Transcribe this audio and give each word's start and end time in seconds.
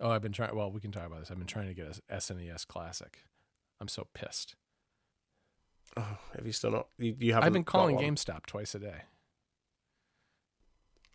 Oh, 0.00 0.10
I've 0.10 0.22
been 0.22 0.32
trying. 0.32 0.54
Well, 0.54 0.70
we 0.70 0.80
can 0.80 0.92
talk 0.92 1.06
about 1.06 1.20
this. 1.20 1.30
I've 1.30 1.38
been 1.38 1.46
trying 1.46 1.68
to 1.68 1.74
get 1.74 2.00
a 2.08 2.14
SNES 2.16 2.66
Classic. 2.66 3.24
I'm 3.80 3.88
so 3.88 4.06
pissed. 4.14 4.54
Oh, 5.96 6.18
have 6.36 6.46
you 6.46 6.52
still 6.52 6.70
not? 6.70 6.88
You, 6.98 7.16
you 7.18 7.32
haven't. 7.32 7.46
I've 7.46 7.52
been 7.52 7.64
calling? 7.64 7.98
GameStop 7.98 8.46
twice 8.46 8.74
a 8.74 8.78
day. 8.78 9.02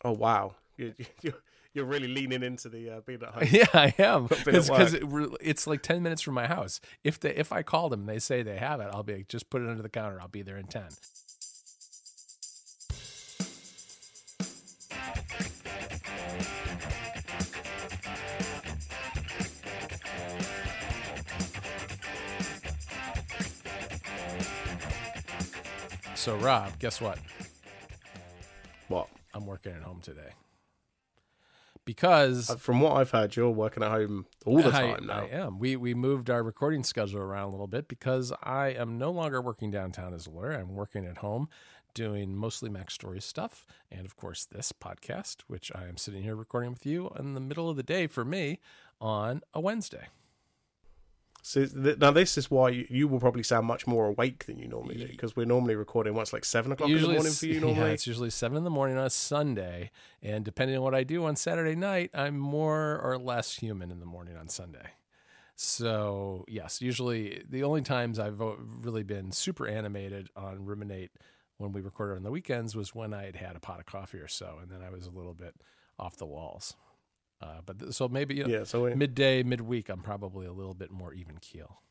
Oh 0.04 0.12
wow, 0.12 0.56
you, 0.76 0.94
you, 1.22 1.34
you're 1.74 1.86
really 1.86 2.08
leaning 2.10 2.44
into 2.44 2.68
the 2.68 2.90
uh, 2.90 3.02
being 3.06 3.22
at 3.24 3.30
home. 3.30 3.48
Yeah, 3.52 3.66
I 3.74 3.94
am 3.98 4.28
because 4.28 4.94
it, 4.94 5.04
re- 5.06 5.34
it's 5.40 5.66
like 5.66 5.82
ten 5.82 6.04
minutes 6.04 6.22
from 6.22 6.34
my 6.34 6.48
house. 6.48 6.82
If 7.04 7.20
they 7.20 7.34
if 7.34 7.54
I 7.54 7.64
call 7.64 7.90
them 7.90 8.06
they 8.06 8.20
say 8.20 8.44
they 8.44 8.58
have 8.58 8.82
it, 8.82 8.90
I'll 8.92 9.04
be 9.04 9.16
like, 9.16 9.28
just 9.30 9.50
put 9.50 9.62
it 9.62 9.70
under 9.70 9.82
the 9.84 9.90
counter. 9.90 10.20
I'll 10.20 10.28
be 10.28 10.42
there 10.42 10.58
in 10.58 10.68
ten. 10.68 10.88
So 26.24 26.38
Rob, 26.38 26.80
guess 26.80 27.02
what? 27.02 27.20
What? 28.88 29.10
I'm 29.34 29.46
working 29.46 29.74
at 29.74 29.82
home 29.82 30.00
today 30.00 30.30
because 31.84 32.50
Uh, 32.50 32.56
From 32.56 32.80
what 32.80 32.94
I've 32.96 33.12
heard, 33.12 33.36
you're 33.36 33.50
working 33.52 33.84
at 33.84 33.92
home 33.92 34.26
all 34.46 34.62
the 34.62 34.70
I- 34.70 34.72
time 34.96 35.08
now. 35.08 35.24
I 35.24 35.26
am. 35.26 35.60
We 35.60 35.76
we 35.76 35.94
moved 35.94 36.30
our 36.30 36.42
recording 36.42 36.84
schedule 36.86 37.20
around 37.20 37.50
a 37.50 37.52
little 37.52 37.68
bit 37.68 37.90
because 37.90 38.32
I 38.42 38.68
am 38.70 38.98
no 38.98 39.12
longer 39.12 39.42
working 39.42 39.70
downtown 39.70 40.14
as 40.14 40.26
a 40.26 40.30
lawyer. 40.30 40.54
I'm 40.54 40.76
working 40.76 41.06
at 41.06 41.18
home 41.18 41.50
doing 41.94 42.38
mostly 42.38 42.70
Mac 42.70 42.90
Story 42.90 43.20
stuff 43.20 43.66
and 43.92 44.06
of 44.06 44.16
course 44.16 44.46
this 44.46 44.72
podcast, 44.72 45.42
which 45.48 45.74
I 45.76 45.88
am 45.90 45.98
sitting 45.98 46.24
here 46.24 46.38
recording 46.38 46.70
with 46.72 46.86
you 46.86 47.10
in 47.20 47.34
the 47.34 47.42
middle 47.42 47.70
of 47.70 47.76
the 47.76 47.84
day 47.84 48.08
for 48.08 48.24
me 48.24 48.60
on 49.02 49.42
a 49.54 49.60
Wednesday. 49.60 50.08
So 51.46 51.66
th- 51.66 51.98
now 51.98 52.12
this 52.12 52.38
is 52.38 52.50
why 52.50 52.70
you, 52.70 52.88
you 52.90 53.06
will 53.06 53.20
probably 53.20 53.44
sound 53.44 53.68
much 53.68 53.86
more 53.86 54.08
awake 54.08 54.46
than 54.46 54.58
you 54.58 54.68
normally 54.70 54.96
do 54.96 55.08
because 55.08 55.36
we're 55.36 55.46
normally 55.46 55.76
recording 55.76 56.14
what's 56.14 56.32
like 56.32 56.46
seven 56.46 56.72
o'clock 56.72 56.90
in 56.90 57.02
the 57.02 57.10
morning 57.10 57.34
for 57.34 57.46
you 57.46 57.54
yeah, 57.56 57.60
normally. 57.60 57.92
it's 57.92 58.08
usually 58.08 58.30
seven 58.30 58.58
in 58.58 58.64
the 58.64 58.70
morning 58.70 58.98
on 58.98 59.06
a 59.06 59.10
Sunday, 59.10 59.92
and 60.22 60.46
depending 60.46 60.78
on 60.78 60.84
what 60.84 60.96
I 60.96 61.04
do 61.04 61.26
on 61.26 61.36
Saturday 61.36 61.76
night, 61.76 62.12
I'm 62.14 62.40
more 62.40 62.98
or 63.04 63.18
less 63.18 63.58
human 63.58 63.92
in 63.92 64.00
the 64.00 64.06
morning 64.06 64.38
on 64.38 64.48
Sunday. 64.48 64.92
So 65.58 66.46
yes, 66.48 66.82
usually 66.82 67.44
the 67.50 67.64
only 67.64 67.82
times 67.82 68.20
I've 68.20 68.42
really 68.82 69.04
been 69.04 69.34
super 69.34 69.68
animated 69.68 70.30
on 70.38 70.64
Ruminate 70.64 71.12
when 71.58 71.74
we 71.74 71.82
recorded 71.82 72.16
on 72.16 72.24
the 72.24 72.32
weekends 72.32 72.74
was 72.74 72.96
when 72.96 73.14
I 73.14 73.26
had 73.26 73.36
had 73.36 73.56
a 73.58 73.60
pot 73.60 73.82
of 73.82 73.86
coffee 73.86 74.20
or 74.20 74.30
so, 74.30 74.60
and 74.62 74.72
then 74.72 74.82
I 74.82 74.90
was 74.90 75.08
a 75.08 75.12
little 75.12 75.34
bit 75.34 75.56
off 76.00 76.16
the 76.16 76.26
walls. 76.26 76.78
Uh, 77.44 77.60
but 77.66 77.80
th- 77.80 77.94
so 77.94 78.08
maybe 78.08 78.36
you 78.36 78.44
know, 78.46 78.50
yeah, 78.50 78.64
so 78.64 78.86
we, 78.86 78.96
midday, 78.96 79.44
midweek, 79.44 79.90
I'm 79.90 80.02
probably 80.02 80.46
a 80.46 80.54
little 80.54 80.74
bit 80.74 80.92
more 80.92 81.14
even 81.14 81.38
keel. 81.42 81.82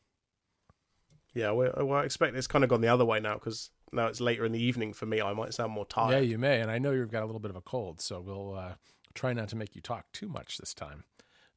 yeah, 1.35 1.51
we, 1.51 1.69
well, 1.77 1.93
I 1.99 2.03
expect 2.05 2.35
it's 2.35 2.47
kind 2.47 2.63
of 2.63 2.69
gone 2.69 2.81
the 2.81 2.87
other 2.87 3.05
way 3.05 3.19
now 3.19 3.35
because 3.35 3.69
now 3.91 4.07
it's 4.07 4.19
later 4.19 4.45
in 4.45 4.51
the 4.51 4.61
evening 4.61 4.93
for 4.93 5.05
me. 5.05 5.21
I 5.21 5.33
might 5.33 5.53
sound 5.53 5.71
more 5.71 5.85
tired. 5.85 6.11
Yeah, 6.11 6.19
you 6.19 6.37
may, 6.37 6.59
and 6.59 6.71
I 6.71 6.79
know 6.79 6.91
you've 6.91 7.11
got 7.11 7.23
a 7.23 7.27
little 7.27 7.39
bit 7.39 7.51
of 7.51 7.55
a 7.57 7.61
cold, 7.61 8.01
so 8.01 8.19
we'll 8.19 8.55
uh, 8.55 8.73
try 9.13 9.33
not 9.33 9.49
to 9.49 9.55
make 9.55 9.75
you 9.75 9.81
talk 9.81 10.05
too 10.11 10.27
much 10.27 10.57
this 10.57 10.73
time. 10.73 11.03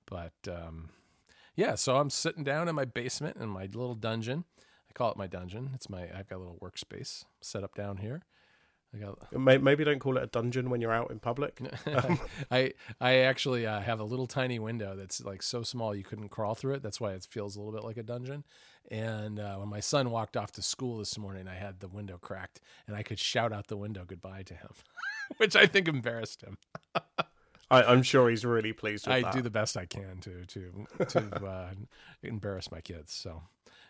But 0.06 0.34
um, 0.46 0.90
yeah, 1.54 1.74
so 1.74 1.96
I'm 1.96 2.10
sitting 2.10 2.44
down 2.44 2.68
in 2.68 2.74
my 2.74 2.84
basement 2.84 3.38
in 3.38 3.48
my 3.48 3.62
little 3.62 3.94
dungeon. 3.94 4.44
I 4.88 4.92
call 4.92 5.10
it 5.10 5.16
my 5.16 5.26
dungeon. 5.26 5.70
It's 5.74 5.88
my 5.88 6.02
I've 6.14 6.28
got 6.28 6.36
a 6.36 6.42
little 6.44 6.58
workspace 6.62 7.24
set 7.40 7.64
up 7.64 7.74
down 7.74 7.96
here. 7.98 8.22
I 8.94 8.98
got 8.98 9.32
May- 9.32 9.58
Maybe 9.58 9.84
don't 9.84 9.98
call 9.98 10.16
it 10.16 10.22
a 10.22 10.26
dungeon 10.26 10.70
when 10.70 10.80
you're 10.80 10.92
out 10.92 11.10
in 11.10 11.18
public. 11.18 11.60
I 12.50 12.72
I 13.00 13.16
actually 13.18 13.66
uh, 13.66 13.80
have 13.80 14.00
a 14.00 14.04
little 14.04 14.26
tiny 14.26 14.58
window 14.58 14.96
that's 14.96 15.22
like 15.22 15.42
so 15.42 15.62
small 15.62 15.94
you 15.94 16.04
couldn't 16.04 16.28
crawl 16.28 16.54
through 16.54 16.74
it. 16.74 16.82
That's 16.82 17.00
why 17.00 17.12
it 17.12 17.26
feels 17.28 17.56
a 17.56 17.60
little 17.60 17.72
bit 17.72 17.84
like 17.84 17.96
a 17.96 18.02
dungeon. 18.02 18.44
And 18.90 19.40
uh, 19.40 19.56
when 19.56 19.68
my 19.68 19.80
son 19.80 20.10
walked 20.10 20.36
off 20.36 20.52
to 20.52 20.62
school 20.62 20.98
this 20.98 21.18
morning, 21.18 21.48
I 21.48 21.54
had 21.56 21.80
the 21.80 21.88
window 21.88 22.18
cracked 22.18 22.60
and 22.86 22.96
I 22.96 23.02
could 23.02 23.18
shout 23.18 23.52
out 23.52 23.66
the 23.66 23.76
window 23.76 24.04
goodbye 24.06 24.44
to 24.44 24.54
him, 24.54 24.70
which 25.38 25.56
I 25.56 25.66
think 25.66 25.88
embarrassed 25.88 26.42
him. 26.42 26.56
I, 27.70 27.82
I'm 27.82 28.02
sure 28.02 28.30
he's 28.30 28.44
really 28.44 28.72
pleased 28.72 29.06
with 29.06 29.16
I 29.16 29.22
that. 29.22 29.32
do 29.32 29.42
the 29.42 29.50
best 29.50 29.76
I 29.76 29.86
can 29.86 30.18
to 30.20 30.44
to 30.46 30.86
to 31.06 31.46
uh, 31.46 31.70
embarrass 32.22 32.70
my 32.70 32.80
kids. 32.80 33.12
So 33.12 33.42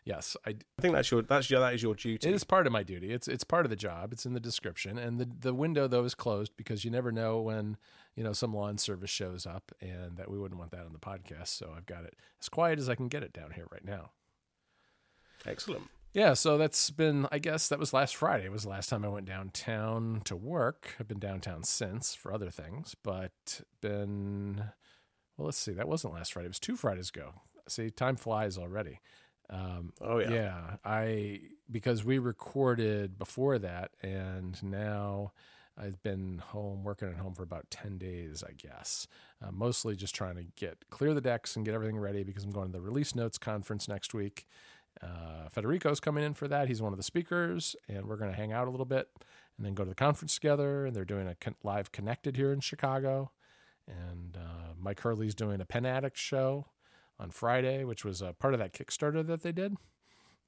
yes, 0.05 0.37
I 0.47 0.51
I 0.51 0.83
think 0.83 0.95
that's 0.95 1.11
your 1.11 1.23
that's 1.23 1.51
your 1.51 1.61
that 1.61 1.75
is 1.75 1.83
your 1.83 1.95
duty. 1.95 2.27
It 2.27 2.35
is 2.35 2.45
part 2.45 2.67
of 2.67 2.73
my 2.73 2.83
duty. 2.83 3.13
It's 3.13 3.29
it's 3.29 3.45
part 3.45 3.67
of 3.67 3.71
the 3.71 3.77
job. 3.77 4.13
It's 4.13 4.25
in 4.25 4.33
the 4.33 4.41
description, 4.41 4.99
and 4.99 5.21
the 5.21 5.29
the 5.41 5.55
window 5.55 5.87
though 5.87 6.05
is 6.05 6.15
closed 6.15 6.53
because 6.57 6.85
you 6.85 6.91
never 6.91 7.13
know 7.13 7.41
when 7.41 7.77
you 8.15 8.25
know 8.25 8.33
some 8.33 8.55
lawn 8.55 8.79
service 8.79 9.11
shows 9.11 9.47
up, 9.47 9.73
and 9.81 10.17
that 10.17 10.31
we 10.31 10.39
wouldn't 10.39 10.59
want 10.59 10.71
that 10.71 10.87
on 10.87 10.93
the 10.93 10.99
podcast. 10.99 11.49
So 11.49 11.75
I've 11.77 11.87
got 11.87 12.05
it 12.05 12.15
as 12.41 12.49
quiet 12.49 12.79
as 12.79 12.89
I 12.89 12.95
can 12.95 13.09
get 13.09 13.23
it 13.23 13.33
down 13.33 13.51
here 13.51 13.67
right 13.71 13.85
now. 13.85 14.11
Excellent. 15.45 15.91
Yeah, 16.17 16.33
so 16.33 16.57
that's 16.57 16.89
been. 16.89 17.29
I 17.31 17.39
guess 17.39 17.69
that 17.69 17.79
was 17.79 17.93
last 17.93 18.17
Friday. 18.17 18.47
It 18.47 18.51
was 18.51 18.63
the 18.63 18.71
last 18.71 18.89
time 18.89 19.05
I 19.05 19.09
went 19.09 19.27
downtown 19.27 20.23
to 20.25 20.35
work. 20.35 20.95
I've 20.99 21.07
been 21.09 21.19
downtown 21.19 21.63
since 21.63 22.15
for 22.15 22.33
other 22.33 22.49
things, 22.51 22.97
but 23.03 23.61
been. 23.83 24.65
Well, 25.37 25.45
let's 25.45 25.59
see. 25.59 25.73
That 25.73 25.89
wasn't 25.89 26.15
last 26.15 26.33
Friday. 26.33 26.47
It 26.47 26.49
was 26.49 26.59
two 26.59 26.75
Fridays 26.75 27.11
ago. 27.11 27.35
See, 27.69 27.91
time 27.91 28.17
flies 28.17 28.57
already. 28.57 29.01
Um, 29.51 29.93
Oh 30.01 30.19
yeah. 30.19 30.31
yeah, 30.31 30.77
I 30.87 31.41
because 31.71 32.03
we 32.03 32.17
recorded 32.17 33.19
before 33.19 33.59
that, 33.59 33.91
and 34.03 34.61
now 34.63 35.33
I've 35.77 36.03
been 36.03 36.39
home 36.39 36.83
working 36.83 37.09
at 37.09 37.17
home 37.19 37.35
for 37.35 37.43
about 37.43 37.71
ten 37.71 37.99
days, 37.99 38.43
I 38.43 38.53
guess. 38.53 39.07
Uh, 39.47 39.51
mostly 39.53 39.95
just 39.97 40.15
trying 40.15 40.37
to 40.37 40.45
get 40.57 40.79
clear 40.89 41.13
the 41.13 41.21
decks 41.21 41.57
and 41.57 41.67
get 41.67 41.75
everything 41.75 41.99
ready 41.99 42.25
because 42.25 42.43
I'm 42.45 42.53
going 42.53 42.69
to 42.69 42.73
the 42.73 42.81
release 42.81 43.15
notes 43.15 43.37
conference 43.37 43.87
next 43.87 44.15
week. 44.15 44.47
Uh, 45.03 45.49
Federico's 45.51 46.01
coming 46.01 46.25
in 46.25 46.35
for 46.35 46.49
that. 46.49 46.69
He's 46.69 46.83
one 46.83 46.93
of 46.93 46.97
the 46.97 47.03
speakers, 47.03 47.77
and 47.89 48.07
we're 48.07 48.17
going 48.17 48.31
to 48.31 48.37
hang 48.37 48.53
out 48.53 48.67
a 48.67 48.71
little 48.71 48.87
bit 48.87 49.09
and 49.57 49.65
then 49.67 49.75
go 49.75 49.85
to 49.85 49.91
the 49.91 49.95
conference 49.95 50.35
together. 50.35 50.87
And 50.87 50.95
they're 50.95 51.05
doing 51.05 51.29
a 51.29 51.35
con- 51.35 51.57
live 51.63 51.93
connected 51.93 52.37
here 52.37 52.53
in 52.53 52.61
Chicago. 52.61 53.31
And 53.87 54.37
uh, 54.37 54.73
Mike 54.79 55.01
Hurley's 55.01 55.35
doing 55.35 55.61
a 55.61 55.65
Pen 55.65 55.87
Addict 55.87 56.17
show 56.19 56.67
on 57.19 57.31
Friday, 57.31 57.85
which 57.85 58.05
was 58.05 58.21
a 58.21 58.33
part 58.33 58.55
of 58.55 58.61
that 58.61 58.73
Kickstarter 58.73 59.27
that 59.27 59.43
they 59.43 59.53
did, 59.53 59.77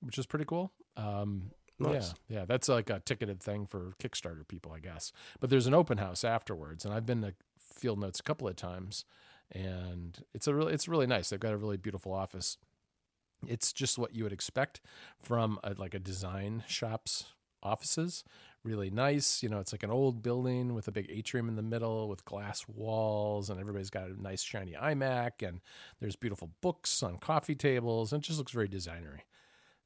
which 0.00 0.18
is 0.18 0.26
pretty 0.26 0.44
cool. 0.44 0.72
Um, 0.96 1.52
Nice. 1.80 2.14
Yeah, 2.28 2.38
yeah, 2.40 2.44
that's 2.44 2.68
like 2.68 2.90
a 2.90 3.00
ticketed 3.00 3.40
thing 3.40 3.66
for 3.66 3.92
Kickstarter 4.02 4.46
people, 4.46 4.72
I 4.72 4.80
guess. 4.80 5.12
But 5.38 5.50
there's 5.50 5.66
an 5.66 5.74
open 5.74 5.98
house 5.98 6.24
afterwards, 6.24 6.84
and 6.84 6.92
I've 6.92 7.06
been 7.06 7.22
to 7.22 7.34
Field 7.72 8.00
Notes 8.00 8.18
a 8.18 8.22
couple 8.24 8.48
of 8.48 8.56
times, 8.56 9.04
and 9.52 10.18
it's 10.34 10.48
a 10.48 10.54
really 10.54 10.72
it's 10.74 10.88
really 10.88 11.06
nice. 11.06 11.30
They've 11.30 11.38
got 11.38 11.52
a 11.52 11.56
really 11.56 11.76
beautiful 11.76 12.12
office. 12.12 12.58
It's 13.46 13.72
just 13.72 13.98
what 13.98 14.14
you 14.14 14.24
would 14.24 14.32
expect 14.32 14.80
from 15.20 15.58
a, 15.62 15.74
like 15.74 15.94
a 15.94 15.98
design 15.98 16.64
shop's 16.66 17.26
offices. 17.62 18.24
Really 18.64 18.90
nice, 18.90 19.42
you 19.42 19.48
know. 19.48 19.60
It's 19.60 19.72
like 19.72 19.84
an 19.84 19.90
old 19.90 20.22
building 20.22 20.74
with 20.74 20.88
a 20.88 20.92
big 20.92 21.06
atrium 21.10 21.48
in 21.48 21.56
the 21.56 21.62
middle 21.62 22.08
with 22.08 22.24
glass 22.24 22.66
walls, 22.68 23.48
and 23.48 23.60
everybody's 23.60 23.90
got 23.90 24.08
a 24.08 24.20
nice 24.20 24.42
shiny 24.42 24.72
iMac, 24.72 25.46
and 25.46 25.60
there's 26.00 26.16
beautiful 26.16 26.50
books 26.60 27.02
on 27.02 27.18
coffee 27.18 27.54
tables, 27.54 28.12
and 28.12 28.22
it 28.22 28.26
just 28.26 28.38
looks 28.38 28.52
very 28.52 28.68
designery. 28.68 29.20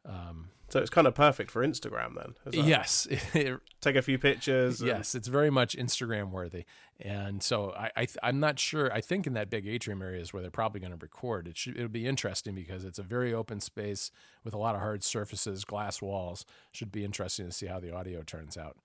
Um, 0.05 0.49
So 0.69 0.81
it's 0.81 0.91
kind 0.91 1.07
of 1.07 1.15
perfect 1.15 1.51
for 1.51 1.65
Instagram 1.67 2.15
then. 2.15 2.65
yes, 2.67 3.07
Take 3.81 3.97
a 3.97 4.03
few 4.03 4.19
pictures. 4.19 4.81
and- 4.81 4.89
Yes, 4.89 5.15
it's 5.15 5.29
very 5.29 5.51
much 5.51 5.77
Instagram 5.77 6.31
worthy, 6.31 6.65
and 6.99 7.43
so 7.43 7.73
I, 7.77 7.91
I 7.97 8.07
I'm 8.23 8.41
not 8.41 8.59
sure. 8.59 8.91
I 8.93 9.01
think 9.03 9.27
in 9.27 9.35
that 9.35 9.51
big 9.51 9.67
atrium 9.67 10.01
area 10.03 10.21
is 10.23 10.33
where 10.33 10.41
they're 10.43 10.51
probably 10.51 10.81
going 10.81 10.93
to 10.93 10.99
record. 10.99 11.47
It 11.47 11.57
should 11.59 11.77
it'll 11.77 11.89
be 11.89 12.07
interesting 12.07 12.55
because 12.55 12.85
it's 12.85 12.99
a 12.99 13.03
very 13.03 13.35
open 13.35 13.61
space 13.61 14.11
with 14.45 14.55
a 14.55 14.59
lot 14.59 14.75
of 14.75 14.81
hard 14.81 15.05
surfaces, 15.05 15.65
glass 15.65 16.01
walls. 16.01 16.47
Should 16.73 16.91
be 16.91 17.05
interesting 17.05 17.47
to 17.47 17.53
see 17.53 17.67
how 17.67 17.79
the 17.79 17.95
audio 17.95 18.23
turns 18.23 18.57
out. 18.57 18.77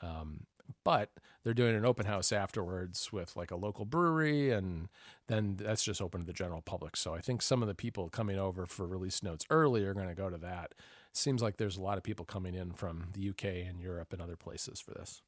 Um, 0.00 0.46
but 0.82 1.10
they're 1.42 1.54
doing 1.54 1.76
an 1.76 1.84
open 1.84 2.06
house 2.06 2.32
afterwards 2.32 3.12
with 3.12 3.36
like 3.36 3.50
a 3.50 3.56
local 3.56 3.84
brewery, 3.84 4.50
and 4.50 4.88
then 5.28 5.56
that's 5.58 5.84
just 5.84 6.00
open 6.00 6.20
to 6.20 6.26
the 6.26 6.32
general 6.32 6.62
public. 6.62 6.96
So 6.96 7.14
I 7.14 7.20
think 7.20 7.42
some 7.42 7.62
of 7.62 7.68
the 7.68 7.74
people 7.74 8.08
coming 8.08 8.38
over 8.38 8.66
for 8.66 8.86
release 8.86 9.22
notes 9.22 9.44
early 9.50 9.84
are 9.84 9.94
going 9.94 10.08
to 10.08 10.14
go 10.14 10.30
to 10.30 10.38
that. 10.38 10.74
Seems 11.12 11.42
like 11.42 11.58
there's 11.58 11.76
a 11.76 11.82
lot 11.82 11.98
of 11.98 12.02
people 12.02 12.24
coming 12.24 12.54
in 12.54 12.72
from 12.72 13.08
the 13.12 13.30
UK 13.30 13.44
and 13.68 13.80
Europe 13.80 14.12
and 14.12 14.20
other 14.20 14.36
places 14.36 14.80
for 14.80 14.92
this. 14.92 15.22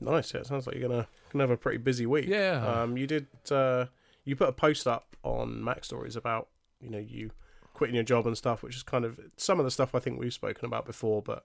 Nice. 0.00 0.32
Yeah, 0.32 0.40
it 0.40 0.46
sounds 0.46 0.66
like 0.66 0.76
you're 0.76 0.88
gonna 0.88 1.08
gonna 1.32 1.42
have 1.42 1.50
a 1.50 1.56
pretty 1.56 1.78
busy 1.78 2.06
week. 2.06 2.26
Yeah. 2.28 2.64
Um, 2.66 2.96
you 2.96 3.06
did. 3.06 3.26
Uh, 3.50 3.86
you 4.24 4.36
put 4.36 4.48
a 4.48 4.52
post 4.52 4.86
up 4.86 5.16
on 5.22 5.60
MacStories 5.62 6.16
about 6.16 6.48
you 6.80 6.90
know 6.90 6.98
you 6.98 7.30
quitting 7.74 7.94
your 7.94 8.04
job 8.04 8.26
and 8.26 8.36
stuff, 8.36 8.62
which 8.62 8.76
is 8.76 8.82
kind 8.82 9.04
of 9.04 9.18
some 9.36 9.58
of 9.58 9.64
the 9.64 9.70
stuff 9.70 9.94
I 9.94 9.98
think 9.98 10.18
we've 10.18 10.32
spoken 10.32 10.64
about 10.64 10.86
before, 10.86 11.22
but 11.22 11.44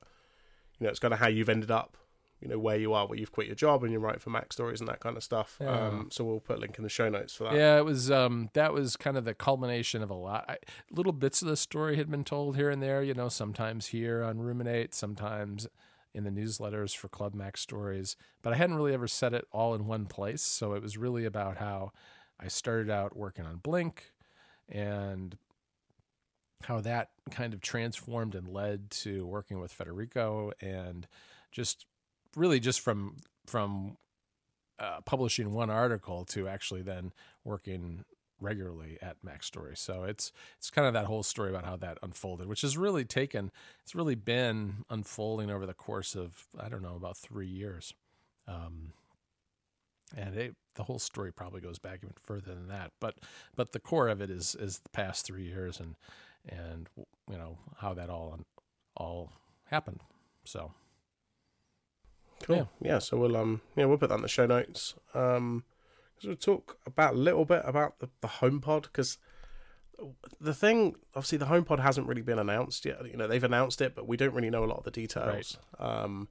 you 0.80 0.86
know 0.86 0.90
it's 0.90 1.00
kind 1.00 1.14
of 1.14 1.20
how 1.20 1.28
you've 1.28 1.50
ended 1.50 1.72
up. 1.72 1.98
You 2.44 2.50
know 2.50 2.60
where 2.60 2.78
you 2.78 2.94
are, 2.94 3.08
where 3.08 3.18
you've 3.18 3.32
quit 3.32 3.48
your 3.48 3.56
job 3.56 3.84
and 3.84 3.92
you're 3.92 4.02
writing 4.02 4.20
for 4.20 4.30
MacStories 4.30 4.80
and 4.80 4.90
that 4.90 5.00
kind 5.00 5.16
of 5.16 5.24
stuff. 5.24 5.58
Yeah. 5.62 5.88
Um, 5.88 6.10
so 6.12 6.26
we'll 6.26 6.42
put 6.42 6.58
a 6.58 6.60
link 6.60 6.78
in 6.78 6.84
the 6.84 6.90
show 6.90 7.08
notes 7.08 7.34
for 7.34 7.46
that. 7.46 7.54
Yeah, 7.54 7.78
it 7.78 7.86
was. 7.86 8.12
Um, 8.12 8.50
that 8.54 8.74
was 8.74 8.98
kind 8.98 9.18
of 9.18 9.24
the 9.24 9.34
culmination 9.34 10.04
of 10.04 10.10
a 10.10 10.16
lot. 10.16 10.46
I, 10.50 10.58
little 10.92 11.14
bits 11.14 11.42
of 11.42 11.48
the 11.48 11.56
story 11.56 11.96
had 11.96 12.12
been 12.12 12.26
told 12.26 12.58
here 12.58 12.70
and 12.70 12.84
there. 12.84 13.02
You 13.02 13.14
know, 13.14 13.30
sometimes 13.30 13.88
here 13.88 14.24
on 14.24 14.40
Ruminate, 14.40 14.94
sometimes 14.94 15.68
in 16.14 16.26
the 16.26 16.30
newsletters 16.30 16.96
for 16.96 17.08
Club 17.08 17.34
MacStories. 17.34 18.16
But 18.42 18.54
I 18.54 18.58
hadn't 18.58 18.76
really 18.76 18.94
ever 18.94 19.08
said 19.08 19.34
it 19.34 19.46
all 19.52 19.74
in 19.74 19.88
one 19.88 20.06
place. 20.06 20.42
So 20.42 20.74
it 20.74 20.82
was 20.82 20.98
really 20.98 21.26
about 21.26 21.58
how 21.58 21.92
I 22.40 22.50
started 22.50 22.90
out 22.90 23.16
working 23.16 23.46
on 23.46 23.58
Blink 23.58 24.12
and 24.70 25.38
how 26.64 26.82
that 26.82 27.10
kind 27.32 27.54
of 27.54 27.62
transformed 27.62 28.36
and 28.36 28.48
led 28.48 28.90
to 28.90 29.26
working 29.26 29.60
with 29.60 29.72
Federico 29.72 30.52
and 30.62 31.08
just 31.52 31.86
really 32.36 32.60
just 32.60 32.82
from 32.82 33.18
from 33.46 33.98
uh, 34.80 35.02
publishing 35.06 35.54
one 35.54 35.70
article 35.70 36.26
to 36.26 36.48
actually 36.48 36.82
then 36.82 37.14
working 37.44 38.04
regularly 38.40 38.98
at 39.02 39.18
MacStory. 39.26 39.78
So 39.78 40.04
it's 40.04 40.32
it's 40.58 40.70
kind 40.70 40.88
of 40.88 40.94
that 40.94 41.06
whole 41.06 41.24
story 41.24 41.50
about 41.50 41.66
how 41.66 41.78
that 41.78 41.98
unfolded, 42.04 42.48
which 42.48 42.62
has 42.62 42.78
really 42.78 43.06
taken 43.06 43.52
it's 43.82 43.96
really 43.96 44.16
been 44.16 44.86
unfolding 44.90 45.50
over 45.50 45.66
the 45.66 45.74
course 45.74 46.16
of 46.16 46.48
I 46.60 46.70
don't 46.70 46.84
know 46.84 46.96
about 46.96 47.18
three 47.18 47.48
years, 47.48 47.94
um, 48.48 48.94
and 50.16 50.36
it, 50.36 50.56
the 50.76 50.84
whole 50.84 51.00
story 51.00 51.32
probably 51.32 51.62
goes 51.62 51.80
back 51.80 52.00
even 52.04 52.16
further 52.22 52.54
than 52.54 52.68
that. 52.68 52.92
But 53.00 53.16
but 53.56 53.72
the 53.72 53.80
core 53.80 54.10
of 54.10 54.22
it 54.22 54.30
is 54.30 54.56
is 54.56 54.80
the 54.80 54.90
past 54.90 55.26
three 55.26 55.46
years 55.46 55.80
and 55.80 55.96
and 56.48 56.90
you 57.30 57.38
know 57.38 57.58
how 57.78 57.94
that 57.94 58.10
all 58.10 58.40
all 58.98 59.32
happened. 59.66 60.02
So 60.44 60.74
cool. 62.44 62.70
Yeah. 62.82 62.94
yeah 62.94 63.00
so 63.00 63.18
we'll 63.18 63.36
um 63.36 63.62
yeah 63.76 63.86
we'll 63.86 63.98
put 63.98 64.10
that 64.10 64.16
in 64.16 64.22
the 64.22 64.28
show 64.28 64.46
notes. 64.46 64.96
Um, 65.14 65.64
so 66.20 66.30
we'll 66.30 66.38
talk 66.38 66.78
about 66.86 67.16
a 67.16 67.18
little 67.18 67.44
bit 67.46 67.64
about 67.66 68.00
the, 68.00 68.10
the 68.22 68.28
HomePod 68.28 68.84
because 68.84 69.18
the 70.40 70.54
thing, 70.54 70.96
obviously, 71.16 71.38
the 71.38 71.46
HomePod 71.46 71.80
hasn't 71.80 72.08
really 72.08 72.22
been 72.22 72.40
announced 72.40 72.86
yet. 72.86 73.06
You 73.06 73.18
know, 73.18 73.28
they've 73.28 73.44
announced 73.44 73.82
it, 73.82 73.96
but 73.96 74.08
we 74.08 74.18
don't 74.18 74.34
really 74.34 74.50
know 74.50 74.64
a 74.64 74.66
lot 74.66 74.78
of 74.78 74.84
the 74.84 74.92
details. 74.92 75.58
Right. 75.80 76.04
Um, 76.04 76.28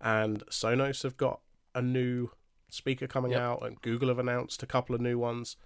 and 0.00 0.44
Sonos 0.46 1.02
have 1.02 1.16
got 1.16 1.40
a 1.74 1.82
new 1.82 2.30
speaker 2.68 3.06
coming 3.06 3.32
yep. 3.32 3.40
out, 3.40 3.62
and 3.62 3.80
Google 3.80 4.08
have 4.08 4.18
announced 4.18 4.62
a 4.62 4.66
couple 4.66 4.94
of 4.94 5.00
new 5.00 5.18
ones. 5.18 5.56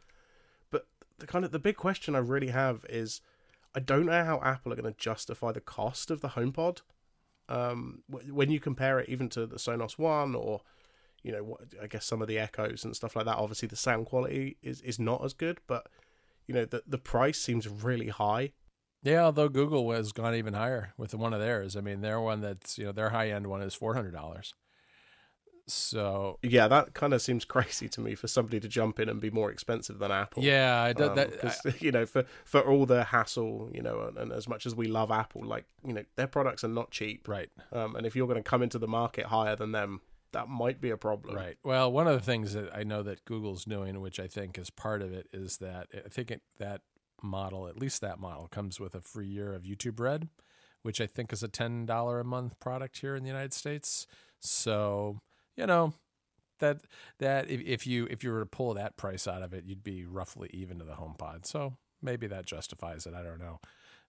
But 0.70 0.86
the 1.18 1.26
kind 1.26 1.44
of 1.44 1.50
the 1.50 1.58
big 1.58 1.76
question 1.76 2.14
I 2.14 2.18
really 2.18 2.48
have 2.48 2.84
is, 2.88 3.20
I 3.74 3.80
don't 3.80 4.06
know 4.06 4.24
how 4.24 4.40
Apple 4.42 4.72
are 4.72 4.76
going 4.76 4.92
to 4.92 4.98
justify 4.98 5.52
the 5.52 5.60
cost 5.60 6.10
of 6.10 6.20
the 6.20 6.30
HomePod. 6.30 6.82
Um, 7.48 8.02
when 8.08 8.50
you 8.50 8.60
compare 8.60 9.00
it 9.00 9.08
even 9.08 9.28
to 9.30 9.46
the 9.46 9.56
Sonos 9.56 9.98
One 9.98 10.34
or 10.34 10.62
you 11.22 11.32
know, 11.32 11.44
what, 11.44 11.60
I 11.80 11.86
guess 11.86 12.04
some 12.04 12.20
of 12.20 12.28
the 12.28 12.38
echoes 12.38 12.84
and 12.84 12.96
stuff 12.96 13.14
like 13.14 13.26
that. 13.26 13.36
Obviously, 13.36 13.68
the 13.68 13.76
sound 13.76 14.06
quality 14.06 14.56
is 14.62 14.80
is 14.82 14.98
not 14.98 15.24
as 15.24 15.32
good, 15.32 15.60
but 15.66 15.86
you 16.46 16.54
know, 16.54 16.64
the 16.64 16.82
the 16.86 16.98
price 16.98 17.38
seems 17.38 17.68
really 17.68 18.08
high. 18.08 18.52
Yeah, 19.04 19.24
although 19.24 19.48
Google 19.48 19.90
has 19.92 20.12
gone 20.12 20.34
even 20.34 20.54
higher 20.54 20.94
with 20.96 21.14
one 21.14 21.32
of 21.32 21.40
theirs. 21.40 21.76
I 21.76 21.80
mean, 21.80 22.00
their 22.00 22.20
one 22.20 22.40
that's 22.40 22.78
you 22.78 22.86
know 22.86 22.92
their 22.92 23.10
high 23.10 23.30
end 23.30 23.46
one 23.46 23.62
is 23.62 23.74
four 23.74 23.94
hundred 23.94 24.12
dollars. 24.12 24.54
So 25.72 26.38
yeah, 26.42 26.68
that 26.68 26.94
kind 26.94 27.14
of 27.14 27.22
seems 27.22 27.44
crazy 27.44 27.88
to 27.88 28.00
me 28.00 28.14
for 28.14 28.28
somebody 28.28 28.60
to 28.60 28.68
jump 28.68 29.00
in 29.00 29.08
and 29.08 29.20
be 29.20 29.30
more 29.30 29.50
expensive 29.50 29.98
than 29.98 30.10
Apple. 30.10 30.42
Yeah, 30.42 30.82
I 30.82 30.90
um, 30.90 31.14
that, 31.14 31.76
you 31.80 31.90
know 31.90 32.06
for 32.06 32.24
for 32.44 32.60
all 32.60 32.86
the 32.86 33.04
hassle, 33.04 33.70
you 33.72 33.82
know, 33.82 34.02
and, 34.02 34.18
and, 34.18 34.32
as 34.32 34.48
much 34.48 34.66
as 34.66 34.74
we 34.74 34.86
love 34.86 35.10
Apple, 35.10 35.44
like 35.44 35.64
you 35.86 35.92
know, 35.92 36.04
their 36.16 36.26
products 36.26 36.64
are 36.64 36.68
not 36.68 36.90
cheap, 36.90 37.28
right? 37.28 37.50
Um, 37.72 37.96
and 37.96 38.06
if 38.06 38.14
you're 38.14 38.26
going 38.26 38.42
to 38.42 38.48
come 38.48 38.62
into 38.62 38.78
the 38.78 38.88
market 38.88 39.26
higher 39.26 39.56
than 39.56 39.72
them, 39.72 40.00
that 40.32 40.48
might 40.48 40.80
be 40.80 40.90
a 40.90 40.96
problem. 40.96 41.36
Right. 41.36 41.56
Well, 41.62 41.90
one 41.92 42.06
of 42.06 42.14
the 42.14 42.24
things 42.24 42.54
that 42.54 42.74
I 42.74 42.84
know 42.84 43.02
that 43.02 43.24
Google's 43.24 43.64
doing, 43.64 44.00
which 44.00 44.18
I 44.20 44.26
think 44.26 44.58
is 44.58 44.70
part 44.70 45.02
of 45.02 45.12
it, 45.12 45.28
is 45.32 45.58
that 45.58 45.88
I 45.94 46.08
think 46.08 46.30
it, 46.30 46.42
that 46.58 46.82
model, 47.22 47.68
at 47.68 47.78
least 47.78 48.00
that 48.00 48.18
model, 48.18 48.48
comes 48.48 48.80
with 48.80 48.94
a 48.94 49.00
free 49.00 49.28
year 49.28 49.54
of 49.54 49.62
YouTube 49.62 50.00
Red, 50.00 50.28
which 50.82 51.00
I 51.00 51.06
think 51.06 51.32
is 51.32 51.42
a 51.42 51.48
ten 51.48 51.86
dollar 51.86 52.20
a 52.20 52.24
month 52.24 52.58
product 52.60 52.98
here 52.98 53.14
in 53.14 53.22
the 53.22 53.28
United 53.30 53.52
States. 53.52 54.06
So 54.40 55.20
you 55.56 55.66
know 55.66 55.94
that 56.58 56.78
that 57.18 57.50
if, 57.50 57.60
if 57.60 57.86
you 57.86 58.06
if 58.10 58.22
you 58.24 58.32
were 58.32 58.40
to 58.40 58.46
pull 58.46 58.74
that 58.74 58.96
price 58.96 59.26
out 59.26 59.42
of 59.42 59.52
it, 59.52 59.64
you'd 59.64 59.84
be 59.84 60.04
roughly 60.04 60.50
even 60.52 60.78
to 60.78 60.84
the 60.84 60.94
HomePod. 60.94 61.46
So 61.46 61.76
maybe 62.00 62.26
that 62.26 62.46
justifies 62.46 63.06
it. 63.06 63.14
I 63.14 63.22
don't 63.22 63.40
know. 63.40 63.60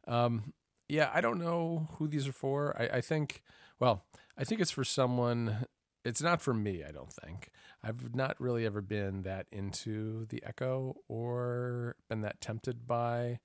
Um, 0.07 0.53
yeah, 0.89 1.09
I 1.13 1.21
don't 1.21 1.39
know 1.39 1.87
who 1.97 2.07
these 2.07 2.27
are 2.27 2.33
for. 2.33 2.75
I, 2.77 2.97
I 2.97 3.01
think, 3.01 3.41
well, 3.79 4.03
I 4.37 4.43
think 4.43 4.61
it's 4.61 4.71
for 4.71 4.83
someone 4.83 5.65
it's 6.05 6.21
not 6.21 6.41
for 6.41 6.53
me, 6.53 6.83
I 6.83 6.91
don't 6.91 7.11
think. 7.11 7.49
I've 7.81 8.13
not 8.15 8.39
really 8.39 8.65
ever 8.65 8.81
been 8.81 9.23
that 9.23 9.47
into 9.51 10.25
the 10.25 10.43
Echo 10.45 10.97
or 11.07 11.95
been 12.09 12.21
that 12.21 12.41
tempted 12.41 12.85
by 12.85 13.39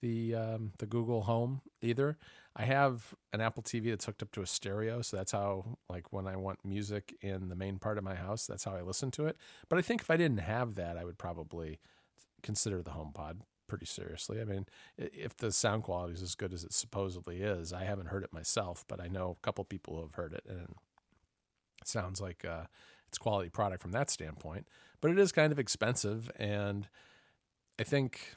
the 0.00 0.34
um, 0.34 0.72
the 0.78 0.86
Google 0.86 1.22
Home 1.22 1.60
either. 1.82 2.16
I 2.56 2.64
have 2.64 3.14
an 3.32 3.40
Apple 3.40 3.62
TV 3.62 3.90
that's 3.90 4.06
hooked 4.06 4.22
up 4.22 4.32
to 4.32 4.42
a 4.42 4.46
stereo, 4.46 5.02
so 5.02 5.16
that's 5.16 5.32
how 5.32 5.78
like 5.88 6.12
when 6.12 6.26
I 6.26 6.36
want 6.36 6.64
music 6.64 7.14
in 7.20 7.48
the 7.48 7.56
main 7.56 7.78
part 7.78 7.96
of 7.98 8.04
my 8.04 8.14
house, 8.14 8.46
that's 8.46 8.64
how 8.64 8.74
I 8.74 8.82
listen 8.82 9.10
to 9.12 9.26
it. 9.26 9.36
But 9.68 9.78
I 9.78 9.82
think 9.82 10.00
if 10.00 10.10
I 10.10 10.16
didn't 10.16 10.40
have 10.40 10.74
that, 10.74 10.96
I 10.96 11.04
would 11.04 11.18
probably 11.18 11.78
consider 12.42 12.82
the 12.82 12.90
HomePod 12.90 13.40
pretty 13.68 13.86
seriously. 13.86 14.40
I 14.40 14.44
mean, 14.44 14.66
if 14.98 15.36
the 15.36 15.52
sound 15.52 15.84
quality 15.84 16.14
is 16.14 16.22
as 16.22 16.34
good 16.34 16.52
as 16.52 16.64
it 16.64 16.72
supposedly 16.72 17.40
is, 17.40 17.72
I 17.72 17.84
haven't 17.84 18.08
heard 18.08 18.24
it 18.24 18.32
myself, 18.32 18.84
but 18.88 19.00
I 19.00 19.06
know 19.06 19.36
a 19.38 19.44
couple 19.44 19.62
people 19.64 19.94
who 19.94 20.02
have 20.02 20.14
heard 20.14 20.32
it 20.32 20.42
and 20.48 20.74
it 21.80 21.86
sounds 21.88 22.20
like 22.20 22.44
uh, 22.44 22.64
it's 23.08 23.18
quality 23.18 23.48
product 23.48 23.82
from 23.82 23.92
that 23.92 24.10
standpoint, 24.10 24.66
but 25.00 25.10
it 25.10 25.18
is 25.18 25.32
kind 25.32 25.52
of 25.52 25.58
expensive, 25.58 26.30
and 26.36 26.88
I 27.78 27.84
think 27.84 28.36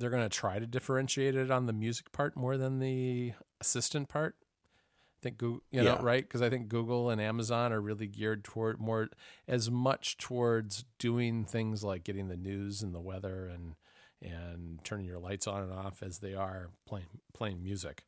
they're 0.00 0.10
going 0.10 0.28
to 0.28 0.28
try 0.28 0.58
to 0.58 0.66
differentiate 0.66 1.36
it 1.36 1.50
on 1.50 1.66
the 1.66 1.72
music 1.72 2.10
part 2.12 2.36
more 2.36 2.56
than 2.56 2.78
the 2.78 3.32
assistant 3.60 4.08
part. 4.08 4.34
I 4.40 5.22
think 5.22 5.38
Google, 5.38 5.62
you 5.70 5.82
know, 5.82 5.96
yeah. 5.96 6.02
right? 6.02 6.22
Because 6.22 6.40
I 6.40 6.48
think 6.48 6.68
Google 6.68 7.10
and 7.10 7.20
Amazon 7.20 7.72
are 7.74 7.80
really 7.80 8.06
geared 8.06 8.42
toward 8.42 8.80
more 8.80 9.10
as 9.46 9.70
much 9.70 10.16
towards 10.16 10.86
doing 10.98 11.44
things 11.44 11.84
like 11.84 12.04
getting 12.04 12.28
the 12.28 12.36
news 12.36 12.82
and 12.82 12.94
the 12.94 13.00
weather 13.00 13.46
and 13.46 13.74
and 14.22 14.80
turning 14.84 15.06
your 15.06 15.18
lights 15.18 15.46
on 15.46 15.62
and 15.62 15.72
off 15.72 16.02
as 16.02 16.18
they 16.18 16.34
are 16.34 16.70
playing 16.86 17.06
playing 17.34 17.62
music. 17.62 18.04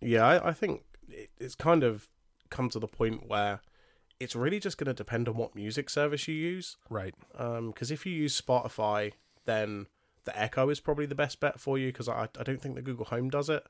Yeah, 0.00 0.24
I, 0.24 0.50
I 0.50 0.52
think 0.52 0.84
it's 1.38 1.56
kind 1.56 1.82
of 1.82 2.08
come 2.50 2.68
to 2.70 2.78
the 2.78 2.86
point 2.86 3.28
where 3.28 3.60
it's 4.20 4.36
really 4.36 4.60
just 4.60 4.78
going 4.78 4.86
to 4.86 4.94
depend 4.94 5.28
on 5.28 5.36
what 5.36 5.54
music 5.54 5.90
service 5.90 6.28
you 6.28 6.34
use. 6.34 6.76
Right. 6.90 7.14
Because 7.32 7.90
um, 7.90 7.94
if 7.94 8.06
you 8.06 8.12
use 8.12 8.40
Spotify, 8.40 9.12
then 9.48 9.86
the 10.24 10.38
Echo 10.38 10.68
is 10.68 10.78
probably 10.78 11.06
the 11.06 11.14
best 11.14 11.40
bet 11.40 11.58
for 11.58 11.78
you 11.78 11.88
because 11.88 12.08
I, 12.08 12.28
I 12.38 12.42
don't 12.42 12.60
think 12.60 12.74
the 12.74 12.82
Google 12.82 13.06
Home 13.06 13.30
does 13.30 13.48
it. 13.48 13.64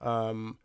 Um, 0.00 0.58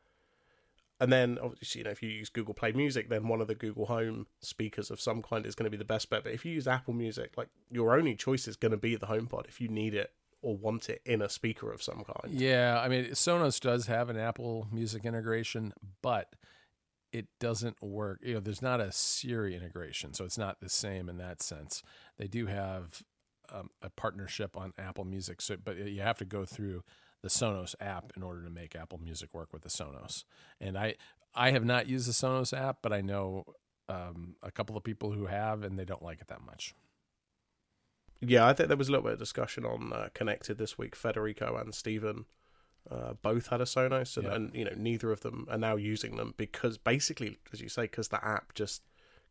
and 0.99 1.11
then 1.11 1.39
obviously, 1.41 1.79
you 1.79 1.85
know, 1.85 1.91
if 1.91 2.03
you 2.03 2.09
use 2.09 2.29
Google 2.29 2.53
Play 2.53 2.73
Music, 2.73 3.09
then 3.09 3.27
one 3.27 3.41
of 3.41 3.47
the 3.47 3.55
Google 3.55 3.87
Home 3.87 4.27
speakers 4.39 4.91
of 4.91 5.01
some 5.01 5.21
kind 5.21 5.45
is 5.45 5.55
going 5.55 5.65
to 5.65 5.71
be 5.71 5.77
the 5.77 5.85
best 5.85 6.09
bet. 6.09 6.23
But 6.23 6.33
if 6.33 6.45
you 6.45 6.51
use 6.51 6.67
Apple 6.67 6.93
Music, 6.93 7.31
like 7.37 7.49
your 7.71 7.97
only 7.97 8.15
choice 8.15 8.47
is 8.47 8.55
going 8.55 8.71
to 8.71 8.77
be 8.77 8.95
the 8.95 9.07
HomePod 9.07 9.47
if 9.47 9.59
you 9.59 9.67
need 9.67 9.93
it 9.93 10.11
or 10.41 10.55
want 10.55 10.89
it 10.89 11.01
in 11.05 11.21
a 11.21 11.29
speaker 11.29 11.71
of 11.71 11.81
some 11.81 12.03
kind. 12.03 12.33
Yeah, 12.33 12.79
I 12.83 12.87
mean, 12.87 13.05
Sonos 13.11 13.59
does 13.59 13.87
have 13.87 14.09
an 14.09 14.17
Apple 14.17 14.67
Music 14.71 15.05
integration, 15.05 15.73
but 16.01 16.35
it 17.11 17.27
doesn't 17.39 17.81
work. 17.81 18.19
You 18.23 18.35
know, 18.35 18.39
there's 18.39 18.61
not 18.61 18.79
a 18.79 18.91
Siri 18.91 19.55
integration, 19.55 20.13
so 20.13 20.23
it's 20.23 20.37
not 20.37 20.59
the 20.61 20.69
same 20.69 21.09
in 21.09 21.17
that 21.17 21.41
sense. 21.41 21.83
They 22.17 22.27
do 22.27 22.45
have 22.45 23.03
um, 23.51 23.69
a 23.81 23.89
partnership 23.89 24.57
on 24.57 24.73
Apple 24.77 25.05
Music, 25.05 25.41
so 25.41 25.57
but 25.63 25.77
you 25.77 26.01
have 26.01 26.17
to 26.19 26.25
go 26.25 26.45
through 26.45 26.83
the 27.21 27.29
Sonos 27.29 27.75
app 27.79 28.11
in 28.15 28.23
order 28.23 28.43
to 28.43 28.49
make 28.49 28.75
Apple 28.75 28.99
Music 28.99 29.33
work 29.33 29.53
with 29.53 29.61
the 29.61 29.69
Sonos. 29.69 30.23
And 30.59 30.77
I 30.77 30.95
I 31.33 31.51
have 31.51 31.65
not 31.65 31.87
used 31.87 32.07
the 32.07 32.13
Sonos 32.13 32.57
app, 32.57 32.77
but 32.81 32.91
I 32.91 33.01
know 33.01 33.45
um, 33.87 34.35
a 34.41 34.51
couple 34.51 34.75
of 34.77 34.83
people 34.83 35.11
who 35.11 35.27
have, 35.27 35.63
and 35.63 35.77
they 35.77 35.85
don't 35.85 36.03
like 36.03 36.21
it 36.21 36.27
that 36.27 36.41
much. 36.41 36.73
Yeah, 38.21 38.47
I 38.47 38.53
think 38.53 38.67
there 38.67 38.77
was 38.77 38.87
a 38.87 38.91
little 38.91 39.03
bit 39.05 39.13
of 39.13 39.19
discussion 39.19 39.65
on 39.65 39.91
uh, 39.93 40.09
Connected 40.13 40.57
this 40.57 40.77
week. 40.77 40.95
Federico 40.95 41.57
and 41.57 41.73
Stephen 41.73 42.25
uh, 42.89 43.13
both 43.21 43.47
had 43.47 43.61
a 43.61 43.65
Sonos, 43.65 44.15
and, 44.17 44.25
yeah. 44.25 44.35
and, 44.35 44.55
you 44.55 44.65
know 44.65 44.73
neither 44.75 45.11
of 45.11 45.21
them 45.21 45.47
are 45.49 45.57
now 45.57 45.75
using 45.75 46.15
them 46.17 46.33
because 46.37 46.77
basically, 46.77 47.39
as 47.51 47.61
you 47.61 47.69
say, 47.69 47.83
because 47.83 48.09
the 48.09 48.23
app 48.25 48.53
just 48.53 48.81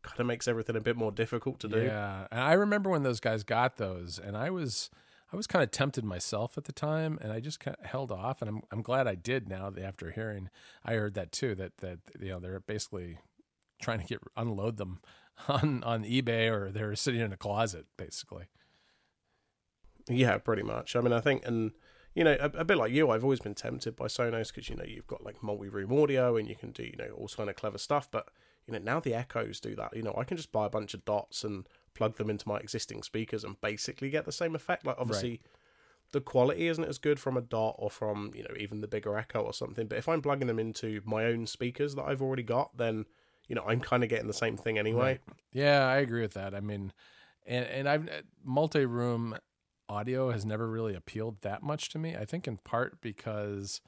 kind 0.03 0.19
of 0.19 0.25
makes 0.25 0.47
everything 0.47 0.75
a 0.75 0.81
bit 0.81 0.95
more 0.95 1.11
difficult 1.11 1.59
to 1.61 1.67
do. 1.67 1.81
Yeah, 1.81 2.27
and 2.31 2.39
I 2.39 2.53
remember 2.53 2.89
when 2.89 3.03
those 3.03 3.19
guys 3.19 3.43
got 3.43 3.77
those, 3.77 4.19
and 4.19 4.35
I 4.35 4.49
was 4.49 4.89
I 5.33 5.35
was 5.37 5.47
kind 5.47 5.63
of 5.63 5.71
tempted 5.71 6.03
myself 6.03 6.57
at 6.57 6.65
the 6.65 6.73
time, 6.73 7.17
and 7.21 7.31
I 7.31 7.39
just 7.39 7.59
kind 7.59 7.77
of 7.79 7.85
held 7.85 8.11
off, 8.11 8.41
and 8.41 8.49
I'm 8.49 8.61
I'm 8.71 8.81
glad 8.81 9.07
I 9.07 9.15
did 9.15 9.47
now 9.47 9.71
after 9.81 10.11
hearing 10.11 10.49
I 10.83 10.93
heard 10.93 11.13
that 11.15 11.31
too 11.31 11.55
that 11.55 11.77
that 11.77 11.99
you 12.19 12.29
know 12.29 12.39
they're 12.39 12.59
basically 12.59 13.19
trying 13.81 13.99
to 13.99 14.05
get 14.05 14.19
unload 14.35 14.77
them 14.77 14.99
on 15.47 15.83
on 15.83 16.03
eBay 16.03 16.51
or 16.51 16.71
they're 16.71 16.95
sitting 16.95 17.21
in 17.21 17.33
a 17.33 17.37
closet 17.37 17.85
basically. 17.97 18.45
Yeah, 20.09 20.37
pretty 20.39 20.63
much. 20.63 20.95
I 20.95 21.01
mean, 21.01 21.13
I 21.13 21.21
think 21.21 21.45
and 21.45 21.71
you 22.13 22.25
know, 22.25 22.35
a, 22.39 22.45
a, 22.59 22.65
bit 22.65 22.77
like 22.77 22.91
you, 22.91 23.09
I've 23.09 23.23
always 23.23 23.39
been 23.39 23.55
tempted 23.55 23.95
by 23.95 24.07
Sonos 24.07 24.47
because 24.47 24.69
you 24.69 24.75
know 24.75 24.83
you've 24.83 25.07
got 25.07 25.23
like 25.23 25.41
multi-room 25.41 25.93
audio 25.93 26.35
and 26.35 26.47
you 26.47 26.55
can 26.55 26.71
do 26.71 26.83
you 26.83 26.95
know 26.97 27.11
all 27.15 27.29
kind 27.29 27.49
of 27.49 27.55
clever 27.55 27.77
stuff. 27.77 28.09
But 28.11 28.27
you 28.71 28.79
know 28.79 28.83
now 28.93 28.99
the 28.99 29.13
Echoes 29.13 29.59
do 29.59 29.75
that. 29.75 29.95
You 29.95 30.03
know, 30.03 30.15
I 30.17 30.23
can 30.23 30.37
just 30.37 30.51
buy 30.51 30.65
a 30.65 30.69
bunch 30.69 30.93
of 30.93 31.05
dots 31.05 31.43
and 31.43 31.67
plug 31.93 32.17
them 32.17 32.29
into 32.29 32.47
my 32.47 32.57
existing 32.57 33.03
speakers 33.03 33.43
and 33.43 33.59
basically 33.61 34.09
get 34.09 34.25
the 34.25 34.31
same 34.31 34.55
effect. 34.55 34.85
Like 34.85 34.97
obviously. 34.99 35.29
Right. 35.31 35.41
The 36.13 36.19
quality 36.19 36.67
isn't 36.67 36.83
as 36.83 36.97
good 36.97 37.21
from 37.21 37.37
a 37.37 37.41
dot 37.41 37.75
or 37.79 37.89
from 37.89 38.31
you 38.35 38.43
know 38.43 38.53
even 38.59 38.81
the 38.81 38.87
bigger 38.87 39.17
Echo 39.17 39.43
or 39.43 39.53
something. 39.53 39.87
But 39.87 39.97
if 39.97 40.09
I'm 40.09 40.21
plugging 40.21 40.47
them 40.47 40.59
into 40.59 41.01
my 41.05 41.23
own 41.23 41.47
speakers 41.47 41.95
that 41.95 42.03
I've 42.03 42.21
already 42.21 42.43
got, 42.43 42.75
then 42.75 43.05
you 43.47 43.55
know 43.55 43.63
I'm 43.65 43.79
kind 43.79 44.03
of 44.03 44.09
getting 44.09 44.27
the 44.27 44.33
same 44.33 44.57
thing 44.57 44.77
anyway. 44.77 45.21
Right. 45.27 45.37
Yeah, 45.53 45.87
I 45.87 45.99
agree 45.99 46.19
with 46.19 46.33
that. 46.33 46.53
I 46.53 46.59
mean, 46.59 46.91
and 47.45 47.65
and 47.65 47.87
I've 47.87 48.09
uh, 48.09 48.23
multi 48.43 48.85
room 48.85 49.37
audio 49.87 50.31
has 50.31 50.45
never 50.45 50.67
really 50.67 50.95
appealed 50.95 51.41
that 51.41 51.63
much 51.63 51.89
to 51.89 51.99
me. 51.99 52.15
I 52.15 52.25
think 52.25 52.47
in 52.47 52.57
part 52.57 53.01
because 53.01 53.81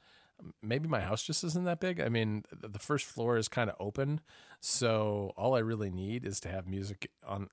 maybe 0.62 0.88
my 0.88 1.00
house 1.00 1.22
just 1.22 1.44
isn't 1.44 1.64
that 1.64 1.80
big. 1.80 2.00
I 2.00 2.08
mean, 2.08 2.44
the 2.52 2.78
first 2.78 3.06
floor 3.06 3.36
is 3.36 3.48
kind 3.48 3.70
of 3.70 3.76
open, 3.80 4.20
so 4.60 5.32
all 5.36 5.54
I 5.54 5.60
really 5.60 5.90
need 5.90 6.24
is 6.24 6.40
to 6.40 6.48
have 6.48 6.66
music 6.66 7.10
on. 7.26 7.48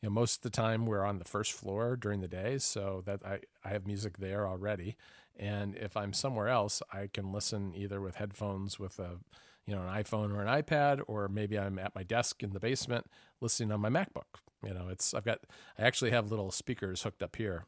You 0.00 0.10
know, 0.10 0.14
most 0.14 0.36
of 0.36 0.42
the 0.42 0.50
time 0.50 0.84
we're 0.84 1.04
on 1.04 1.18
the 1.18 1.24
first 1.24 1.52
floor 1.52 1.96
during 1.96 2.20
the 2.20 2.28
day, 2.28 2.58
so 2.58 3.02
that 3.06 3.24
I 3.24 3.40
I 3.64 3.70
have 3.70 3.86
music 3.86 4.18
there 4.18 4.46
already. 4.46 4.96
And 5.36 5.76
if 5.76 5.96
I'm 5.96 6.12
somewhere 6.12 6.48
else, 6.48 6.82
I 6.92 7.08
can 7.12 7.32
listen 7.32 7.74
either 7.74 8.00
with 8.00 8.16
headphones 8.16 8.78
with 8.78 8.98
a 8.98 9.18
you 9.66 9.74
know 9.74 9.82
an 9.82 10.02
iphone 10.02 10.34
or 10.34 10.42
an 10.42 10.62
ipad 10.62 11.00
or 11.06 11.28
maybe 11.28 11.58
i'm 11.58 11.78
at 11.78 11.94
my 11.94 12.02
desk 12.02 12.42
in 12.42 12.52
the 12.52 12.60
basement 12.60 13.06
listening 13.40 13.72
on 13.72 13.80
my 13.80 13.88
macbook 13.88 14.40
you 14.62 14.74
know 14.74 14.88
it's 14.90 15.14
i've 15.14 15.24
got 15.24 15.40
i 15.78 15.82
actually 15.82 16.10
have 16.10 16.30
little 16.30 16.50
speakers 16.50 17.02
hooked 17.02 17.22
up 17.22 17.36
here 17.36 17.66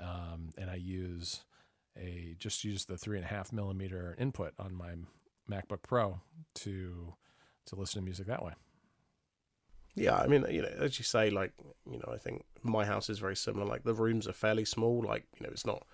um, 0.00 0.50
and 0.56 0.70
i 0.70 0.74
use 0.74 1.44
a 1.96 2.34
just 2.38 2.64
use 2.64 2.84
the 2.84 2.98
three 2.98 3.16
and 3.16 3.24
a 3.24 3.28
half 3.28 3.52
millimeter 3.52 4.16
input 4.18 4.52
on 4.58 4.74
my 4.74 4.94
macbook 5.50 5.82
pro 5.82 6.20
to 6.54 7.14
to 7.66 7.76
listen 7.76 8.00
to 8.00 8.04
music 8.04 8.26
that 8.26 8.44
way 8.44 8.52
yeah 9.94 10.16
i 10.16 10.26
mean 10.26 10.44
you 10.50 10.62
know 10.62 10.72
as 10.80 10.98
you 10.98 11.04
say 11.04 11.30
like 11.30 11.52
you 11.90 11.98
know 11.98 12.12
i 12.12 12.16
think 12.16 12.44
my 12.62 12.84
house 12.84 13.08
is 13.08 13.18
very 13.18 13.36
similar 13.36 13.64
like 13.64 13.84
the 13.84 13.94
rooms 13.94 14.26
are 14.26 14.32
fairly 14.32 14.64
small 14.64 15.04
like 15.06 15.24
you 15.38 15.46
know 15.46 15.52
it's 15.52 15.66
not 15.66 15.86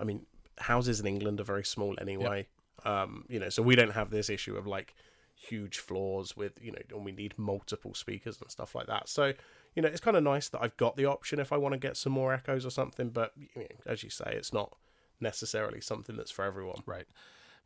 i 0.00 0.04
mean 0.04 0.26
houses 0.58 1.00
in 1.00 1.06
england 1.06 1.40
are 1.40 1.44
very 1.44 1.64
small 1.64 1.94
anyway 2.00 2.46
um, 2.84 3.24
you 3.28 3.38
know, 3.38 3.48
so 3.48 3.62
we 3.62 3.76
don't 3.76 3.92
have 3.92 4.10
this 4.10 4.28
issue 4.28 4.56
of 4.56 4.66
like 4.66 4.94
huge 5.34 5.78
floors 5.78 6.36
with 6.36 6.52
you 6.62 6.72
know, 6.72 6.78
and 6.90 7.04
we 7.04 7.12
need 7.12 7.34
multiple 7.38 7.94
speakers 7.94 8.40
and 8.40 8.50
stuff 8.50 8.74
like 8.74 8.86
that. 8.86 9.08
So 9.08 9.32
you 9.74 9.82
know, 9.82 9.88
it's 9.88 10.00
kind 10.00 10.16
of 10.16 10.22
nice 10.22 10.48
that 10.50 10.62
I've 10.62 10.76
got 10.76 10.96
the 10.96 11.06
option 11.06 11.38
if 11.40 11.52
I 11.52 11.56
want 11.56 11.72
to 11.72 11.78
get 11.78 11.96
some 11.96 12.12
more 12.12 12.32
echoes 12.32 12.64
or 12.64 12.70
something. 12.70 13.10
But 13.10 13.32
you 13.36 13.48
know, 13.56 13.66
as 13.86 14.02
you 14.02 14.10
say, 14.10 14.34
it's 14.36 14.52
not 14.52 14.76
necessarily 15.20 15.80
something 15.80 16.16
that's 16.16 16.30
for 16.30 16.44
everyone. 16.44 16.82
Right. 16.86 17.06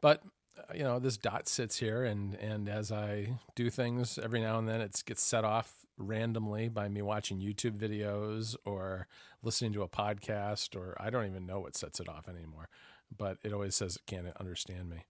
But 0.00 0.22
uh, 0.58 0.74
you 0.74 0.82
know, 0.82 0.98
this 0.98 1.16
dot 1.16 1.48
sits 1.48 1.78
here, 1.78 2.04
and 2.04 2.34
and 2.36 2.68
as 2.68 2.90
I 2.92 3.38
do 3.54 3.70
things 3.70 4.18
every 4.18 4.40
now 4.40 4.58
and 4.58 4.68
then, 4.68 4.80
it 4.80 5.02
gets 5.06 5.22
set 5.22 5.44
off 5.44 5.86
randomly 5.96 6.68
by 6.68 6.88
me 6.88 7.02
watching 7.02 7.40
YouTube 7.40 7.76
videos 7.76 8.56
or 8.64 9.06
listening 9.42 9.72
to 9.72 9.82
a 9.82 9.88
podcast, 9.88 10.76
or 10.76 10.96
I 11.00 11.10
don't 11.10 11.26
even 11.26 11.46
know 11.46 11.60
what 11.60 11.76
sets 11.76 12.00
it 12.00 12.08
off 12.08 12.28
anymore 12.28 12.68
but 13.16 13.38
it 13.42 13.52
always 13.52 13.74
says 13.74 13.96
it 13.96 14.06
can't 14.06 14.26
understand 14.38 14.90
me. 14.90 15.04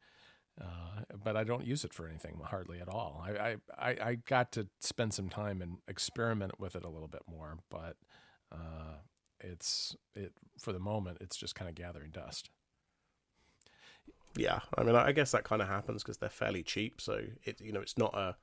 Uh, 0.61 1.03
but 1.23 1.37
I 1.37 1.45
don't 1.45 1.65
use 1.65 1.85
it 1.85 1.95
for 1.95 2.09
anything 2.09 2.41
hardly 2.45 2.81
at 2.81 2.89
all. 2.89 3.25
I, 3.25 3.57
I, 3.79 3.97
I 4.03 4.15
got 4.27 4.51
to 4.53 4.67
spend 4.81 5.15
some 5.15 5.29
time 5.29 5.63
and 5.63 5.79
experiment 5.87 6.59
with 6.59 6.75
it 6.75 6.85
a 6.85 6.89
little 6.89 7.07
bit 7.07 7.23
more, 7.31 7.59
but 7.71 7.97
uh, 8.51 8.97
it's 9.41 9.97
it 10.15 10.33
for 10.59 10.73
the 10.73 10.79
moment 10.79 11.19
it's 11.21 11.37
just 11.37 11.55
kind 11.55 11.69
of 11.69 11.75
gathering 11.75 12.11
dust. 12.11 12.51
Yeah, 14.37 14.61
I 14.77 14.83
mean, 14.85 14.95
I 14.95 15.13
guess 15.13 15.33
that 15.33 15.45
kind 15.45 15.61
of 15.61 15.69
happens 15.69 16.03
because 16.03 16.19
they're 16.19 16.29
fairly 16.29 16.63
cheap. 16.63 17.01
So 17.01 17.23
it 17.45 17.61
you 17.61 17.73
know 17.73 17.81
it's 17.81 17.99
not 17.99 18.15
a 18.15 18.37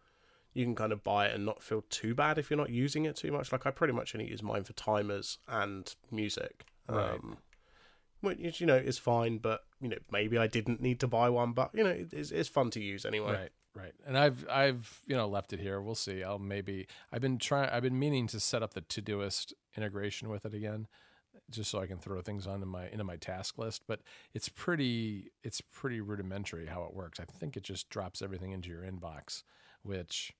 you 0.54 0.66
can 0.66 0.76
kind 0.76 0.92
of 0.92 1.04
buy 1.04 1.28
it 1.28 1.36
and 1.36 1.46
not 1.46 1.62
feel 1.62 1.84
too 1.90 2.16
bad 2.16 2.38
if 2.38 2.50
you're 2.50 2.58
not 2.58 2.70
using 2.70 3.06
it 3.06 3.16
too 3.16 3.32
much. 3.32 3.52
Like 3.52 3.66
I 3.66 3.72
pretty 3.72 3.94
much 3.94 4.16
only 4.16 4.30
use 4.30 4.42
mine 4.42 4.64
for 4.64 4.74
timers 4.74 5.38
and 5.48 5.94
music. 6.12 6.66
Right. 6.88 7.12
Um, 7.12 7.38
which 8.22 8.60
you 8.60 8.68
know 8.68 8.76
is 8.76 8.98
fine. 8.98 9.38
But 9.38 9.62
you 9.80 9.90
know 9.90 9.98
maybe 10.12 10.38
I 10.38 10.48
didn't 10.48 10.82
need 10.82 11.00
to 11.02 11.08
buy 11.08 11.30
one, 11.30 11.54
but 11.54 11.72
you 11.74 11.84
know 11.84 12.06
it's 12.12 12.32
it's 12.32 12.50
fun 12.50 12.72
to 12.72 12.82
use 12.82 13.06
anyway. 13.06 13.34
Right. 13.34 13.52
Right. 13.76 13.94
And 14.08 14.18
I've 14.18 14.48
I've 14.50 15.02
you 15.06 15.16
know 15.16 15.28
left 15.28 15.52
it 15.52 15.60
here. 15.60 15.82
We'll 15.82 15.96
see. 15.96 16.24
I'll 16.24 16.40
maybe 16.40 16.88
I've 17.12 17.22
been 17.22 17.38
trying 17.38 17.70
I've 17.70 17.84
been 17.84 18.00
meaning 18.00 18.28
to 18.28 18.40
set 18.40 18.64
up 18.64 18.74
the 18.74 18.82
Todoist 18.82 19.54
integration 19.78 20.30
with 20.30 20.46
it 20.46 20.54
again 20.54 20.88
just 21.50 21.72
so 21.72 21.80
I 21.80 21.88
can 21.88 21.98
throw 21.98 22.22
things 22.22 22.48
onto 22.48 22.66
my 22.66 22.88
into 22.88 23.04
my 23.04 23.18
task 23.18 23.58
list, 23.58 23.84
but 23.88 24.02
it's 24.34 24.50
pretty 24.50 25.32
it's 25.44 25.62
pretty 25.62 26.02
rudimentary 26.02 26.68
how 26.68 26.84
it 26.84 26.94
works. 26.94 27.20
I 27.20 27.26
think 27.26 27.56
it 27.56 27.64
just 27.64 27.90
drops 27.90 28.22
everything 28.22 28.52
into 28.52 28.70
your 28.70 28.84
inbox, 28.84 29.44
which 29.84 30.34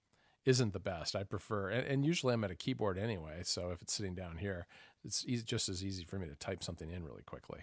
isn't 0.46 0.74
the 0.74 0.80
best. 0.80 1.16
I 1.16 1.24
prefer 1.24 1.70
and, 1.70 1.88
and 1.88 2.06
usually 2.06 2.34
I'm 2.34 2.44
at 2.44 2.52
a 2.52 2.56
keyboard 2.56 2.98
anyway, 2.98 3.42
so 3.44 3.72
if 3.72 3.82
it's 3.82 3.94
sitting 3.94 4.16
down 4.16 4.38
here, 4.38 4.68
it's 5.04 5.26
easy, 5.28 5.44
just 5.44 5.70
as 5.70 5.84
easy 5.84 6.04
for 6.04 6.18
me 6.18 6.28
to 6.28 6.36
type 6.36 6.64
something 6.64 6.92
in 6.92 7.04
really 7.04 7.24
quickly. 7.24 7.62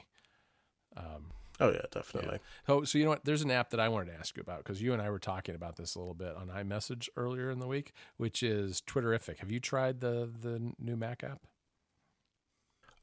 Um, 0.96 1.30
oh 1.60 1.70
yeah, 1.70 1.86
definitely. 1.90 2.34
Yeah. 2.34 2.66
So, 2.66 2.84
so 2.84 2.98
you 2.98 3.04
know 3.04 3.10
what? 3.10 3.24
There's 3.24 3.42
an 3.42 3.50
app 3.50 3.70
that 3.70 3.80
I 3.80 3.88
wanted 3.88 4.12
to 4.12 4.18
ask 4.18 4.36
you 4.36 4.42
about 4.42 4.58
because 4.58 4.82
you 4.82 4.92
and 4.92 5.00
I 5.00 5.10
were 5.10 5.18
talking 5.18 5.54
about 5.54 5.76
this 5.76 5.94
a 5.94 5.98
little 5.98 6.14
bit 6.14 6.34
on 6.36 6.48
iMessage 6.48 7.08
earlier 7.16 7.50
in 7.50 7.60
the 7.60 7.66
week, 7.66 7.92
which 8.16 8.42
is 8.42 8.82
Twitterrific. 8.82 9.38
Have 9.38 9.50
you 9.50 9.60
tried 9.60 10.00
the 10.00 10.30
the 10.40 10.72
new 10.78 10.96
Mac 10.96 11.24
app? 11.24 11.40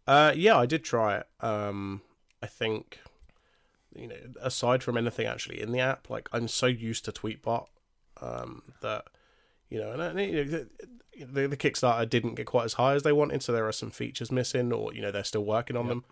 Uh, 0.10 0.34
yeah, 0.36 0.58
I 0.58 0.66
did 0.66 0.84
try 0.84 1.18
it. 1.18 1.28
Um, 1.40 2.02
I 2.42 2.48
think 2.48 3.00
you 3.96 4.08
know, 4.08 4.16
aside 4.42 4.82
from 4.82 4.98
anything 4.98 5.28
actually 5.28 5.62
in 5.62 5.72
the 5.72 5.80
app, 5.80 6.10
like 6.10 6.30
I'm 6.32 6.48
so 6.48 6.66
used 6.66 7.06
to 7.06 7.12
Tweetbot 7.12 7.68
um, 8.22 8.64
that 8.82 9.06
you 9.70 9.80
know, 9.80 9.92
and 9.92 10.20
you 10.20 10.46
know, 10.46 10.66
the, 11.32 11.48
the 11.48 11.58
Kickstarter 11.58 12.10
didn't 12.10 12.36
get 12.36 12.48
quite 12.48 12.66
as 12.66 12.74
high 12.74 12.96
as 12.96 13.04
they 13.04 13.12
wanted, 13.12 13.44
so 13.44 13.52
there 13.52 13.68
are 13.68 13.72
some 13.72 13.92
features 13.92 14.32
missing, 14.32 14.74
or 14.74 14.94
you 14.96 15.02
know, 15.02 15.12
they're 15.12 15.24
still 15.24 15.46
working 15.46 15.78
on 15.78 15.86
yep. 15.86 15.90
them. 15.90 16.04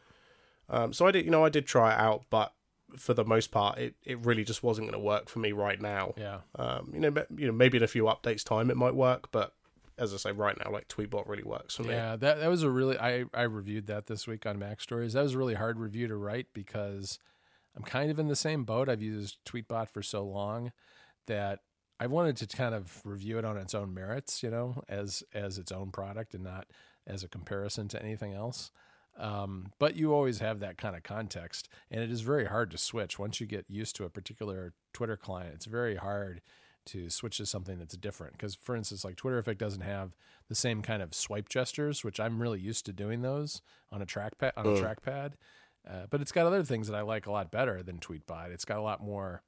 Um, 0.69 0.93
so 0.93 1.07
I 1.07 1.11
did, 1.11 1.25
you 1.25 1.31
know, 1.31 1.43
I 1.43 1.49
did 1.49 1.65
try 1.65 1.93
it 1.93 1.99
out, 1.99 2.25
but 2.29 2.53
for 2.97 3.15
the 3.15 3.25
most 3.25 3.49
part, 3.49 3.79
it, 3.79 3.95
it 4.03 4.19
really 4.19 4.43
just 4.43 4.61
wasn't 4.61 4.87
going 4.87 5.01
to 5.01 5.05
work 5.05 5.27
for 5.27 5.39
me 5.39 5.53
right 5.53 5.81
now. 5.81 6.13
Yeah. 6.17 6.39
Um, 6.55 6.91
you 6.93 6.99
know, 6.99 7.13
you 7.35 7.47
know, 7.47 7.53
maybe 7.53 7.77
in 7.77 7.83
a 7.83 7.87
few 7.87 8.03
updates 8.03 8.43
time 8.43 8.69
it 8.69 8.77
might 8.77 8.95
work, 8.95 9.31
but 9.31 9.53
as 9.97 10.13
I 10.13 10.17
say, 10.17 10.31
right 10.31 10.57
now, 10.63 10.71
like 10.71 10.87
Tweetbot 10.87 11.27
really 11.27 11.43
works 11.43 11.75
for 11.75 11.83
me. 11.83 11.93
Yeah, 11.93 12.15
that 12.15 12.39
that 12.39 12.49
was 12.49 12.63
a 12.63 12.69
really 12.69 12.97
I 12.97 13.25
I 13.33 13.43
reviewed 13.43 13.87
that 13.87 14.07
this 14.07 14.27
week 14.27 14.45
on 14.45 14.59
MacStories. 14.59 15.13
That 15.13 15.23
was 15.23 15.33
a 15.33 15.37
really 15.37 15.55
hard 15.55 15.79
review 15.79 16.07
to 16.07 16.15
write 16.15 16.47
because 16.53 17.19
I'm 17.75 17.83
kind 17.83 18.11
of 18.11 18.19
in 18.19 18.27
the 18.27 18.35
same 18.35 18.63
boat. 18.63 18.89
I've 18.89 19.01
used 19.01 19.37
Tweetbot 19.45 19.89
for 19.89 20.01
so 20.01 20.23
long 20.23 20.71
that 21.27 21.59
I 21.99 22.07
wanted 22.07 22.37
to 22.37 22.47
kind 22.47 22.75
of 22.75 23.01
review 23.03 23.39
it 23.39 23.45
on 23.45 23.57
its 23.57 23.73
own 23.73 23.93
merits, 23.93 24.43
you 24.43 24.49
know, 24.49 24.83
as 24.87 25.23
as 25.33 25.57
its 25.57 25.71
own 25.71 25.91
product 25.91 26.33
and 26.33 26.43
not 26.43 26.67
as 27.05 27.23
a 27.23 27.27
comparison 27.27 27.87
to 27.89 28.01
anything 28.01 28.33
else. 28.33 28.71
Um, 29.17 29.71
but 29.79 29.95
you 29.95 30.13
always 30.13 30.39
have 30.39 30.59
that 30.59 30.77
kind 30.77 30.95
of 30.95 31.01
context, 31.01 31.69
and 31.89 32.03
it 32.03 32.11
is 32.11 32.21
very 32.21 32.45
hard 32.45 32.69
to 32.71 32.77
switch 32.77 33.17
once 33.17 33.41
you 33.41 33.47
get 33.47 33.67
used 33.67 33.95
to 33.95 34.03
a 34.03 34.09
particular 34.11 34.73
Twitter 34.93 35.17
client. 35.17 35.55
It's 35.55 35.65
very 35.65 35.95
hard 35.95 36.41
to 36.87 37.09
switch 37.09 37.37
to 37.37 37.45
something 37.45 37.77
that's 37.77 37.95
different 37.97 38.33
because, 38.33 38.55
for 38.55 38.75
instance, 38.75 39.05
like 39.05 39.15
Twitterrific 39.15 39.57
doesn't 39.57 39.81
have 39.81 40.15
the 40.49 40.55
same 40.55 40.81
kind 40.81 41.01
of 41.01 41.13
swipe 41.13 41.49
gestures, 41.49 42.03
which 42.03 42.19
I'm 42.19 42.41
really 42.41 42.59
used 42.59 42.85
to 42.85 42.93
doing 42.93 43.21
those 43.21 43.61
on 43.91 44.01
a 44.01 44.05
trackpad 44.05 44.51
on 44.57 44.65
a 44.65 44.69
mm. 44.69 44.81
trackpad. 44.81 45.33
Uh, 45.89 46.05
but 46.09 46.21
it's 46.21 46.31
got 46.31 46.45
other 46.45 46.63
things 46.63 46.87
that 46.87 46.95
I 46.95 47.01
like 47.01 47.27
a 47.27 47.31
lot 47.31 47.51
better 47.51 47.81
than 47.81 47.99
Tweetbot. 47.99 48.51
It's 48.51 48.65
got 48.65 48.77
a 48.77 48.81
lot 48.81 49.01
more 49.01 49.41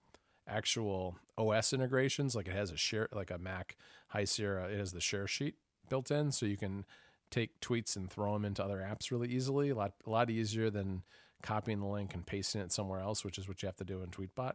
actual 0.48 1.18
OS 1.38 1.74
integrations. 1.74 2.36
Like 2.36 2.48
it 2.48 2.54
has 2.54 2.72
a 2.72 2.78
share, 2.78 3.10
like 3.12 3.32
a 3.32 3.38
Mac 3.38 3.76
High 4.10 4.24
Sierra. 4.24 4.68
It 4.68 4.78
has 4.78 4.92
the 4.92 5.02
share 5.02 5.28
sheet 5.28 5.56
built 5.90 6.12
in, 6.12 6.32
so 6.32 6.46
you 6.46 6.58
can 6.58 6.86
take 7.30 7.60
tweets 7.60 7.96
and 7.96 8.10
throw 8.10 8.34
them 8.34 8.46
into 8.46 8.64
other 8.64 8.78
apps 8.78 9.12
really 9.12 9.30
easily. 9.30 9.70
A 9.70 9.76
lot, 9.76 9.94
a 10.06 10.10
lot 10.10 10.30
easier 10.30 10.70
than 10.70 11.04
copying 11.42 11.80
the 11.80 11.88
link 11.88 12.14
and 12.14 12.26
pasting 12.26 12.62
it 12.62 12.72
somewhere 12.72 13.00
else, 13.00 13.24
which 13.24 13.38
is 13.38 13.48
what 13.48 13.62
you 13.62 13.68
have 13.68 13.78
to 13.78 13.84
do 13.84 14.02
in 14.02 14.10
Tweetbot. 14.10 14.54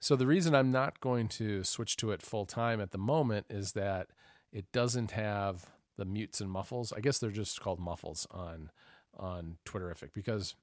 So 0.00 0.16
the 0.16 0.26
reason 0.26 0.54
I'm 0.54 0.70
not 0.70 1.00
going 1.00 1.28
to 1.28 1.64
switch 1.64 1.96
to 1.98 2.10
it 2.10 2.22
full 2.22 2.46
time 2.46 2.80
at 2.80 2.90
the 2.90 2.98
moment 2.98 3.46
is 3.48 3.72
that 3.72 4.08
it 4.52 4.70
doesn't 4.72 5.12
have 5.12 5.66
the 5.96 6.04
mutes 6.04 6.40
and 6.40 6.50
muffles. 6.50 6.92
I 6.92 7.00
guess 7.00 7.18
they're 7.18 7.30
just 7.30 7.60
called 7.60 7.80
muffles 7.80 8.26
on 8.30 8.70
on 9.18 9.56
Twitterrific 9.64 10.10
because 10.12 10.54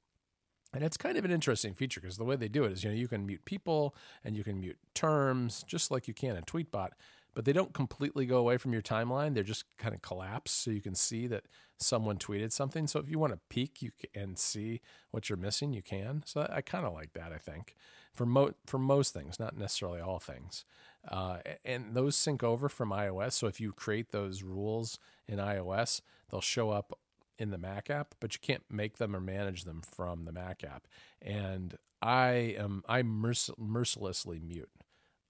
and 0.73 0.83
it's 0.83 0.97
kind 0.97 1.17
of 1.17 1.25
an 1.25 1.31
interesting 1.31 1.73
feature 1.73 2.01
because 2.01 2.17
the 2.17 2.23
way 2.23 2.35
they 2.35 2.47
do 2.47 2.63
it 2.63 2.71
is, 2.71 2.83
you 2.83 2.89
know, 2.89 2.95
you 2.95 3.07
can 3.07 3.25
mute 3.25 3.45
people 3.45 3.95
and 4.23 4.35
you 4.35 4.43
can 4.43 4.59
mute 4.59 4.77
terms 4.95 5.63
just 5.67 5.91
like 5.91 6.07
you 6.07 6.13
can 6.13 6.35
in 6.35 6.43
Tweetbot, 6.43 6.89
but 7.33 7.45
they 7.45 7.53
don't 7.53 7.73
completely 7.73 8.25
go 8.25 8.37
away 8.37 8.57
from 8.57 8.73
your 8.73 8.81
timeline. 8.81 9.33
They're 9.33 9.43
just 9.43 9.65
kind 9.77 9.95
of 9.95 10.01
collapse 10.01 10.51
so 10.51 10.71
you 10.71 10.81
can 10.81 10.95
see 10.95 11.27
that 11.27 11.43
someone 11.77 12.17
tweeted 12.17 12.51
something. 12.51 12.87
So 12.87 12.99
if 12.99 13.09
you 13.09 13.19
want 13.19 13.33
to 13.33 13.39
peek 13.49 13.81
you 13.81 13.91
can, 13.91 14.23
and 14.23 14.39
see 14.39 14.81
what 15.11 15.29
you're 15.29 15.37
missing, 15.37 15.73
you 15.73 15.81
can. 15.81 16.23
So 16.25 16.47
I, 16.51 16.61
kind 16.61 16.85
of 16.85 16.93
like 16.93 17.13
that. 17.13 17.31
I 17.33 17.37
think 17.37 17.75
for 18.13 18.25
mo- 18.25 18.53
for 18.65 18.77
most 18.77 19.13
things, 19.13 19.39
not 19.39 19.57
necessarily 19.57 19.99
all 19.99 20.19
things. 20.19 20.65
Uh, 21.07 21.39
and 21.65 21.93
those 21.93 22.15
sync 22.15 22.43
over 22.43 22.69
from 22.69 22.91
iOS. 22.91 23.33
So 23.33 23.47
if 23.47 23.59
you 23.59 23.73
create 23.73 24.11
those 24.11 24.43
rules 24.43 24.99
in 25.27 25.39
iOS, 25.39 26.01
they'll 26.29 26.41
show 26.41 26.69
up 26.69 26.97
in 27.37 27.49
the 27.49 27.57
Mac 27.57 27.89
app, 27.89 28.15
but 28.19 28.33
you 28.35 28.39
can't 28.41 28.63
make 28.69 28.97
them 28.97 29.15
or 29.15 29.19
manage 29.19 29.63
them 29.63 29.81
from 29.81 30.25
the 30.25 30.31
Mac 30.31 30.63
app. 30.63 30.87
And 31.21 31.77
I 32.01 32.55
am 32.57 32.83
I 32.87 33.01
merc- 33.01 33.57
mercilessly 33.57 34.39
mute 34.39 34.69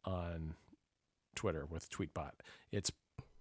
on 0.05 0.55
Twitter 1.35 1.65
with 1.65 1.89
Tweetbot. 1.89 2.31
It's 2.71 2.91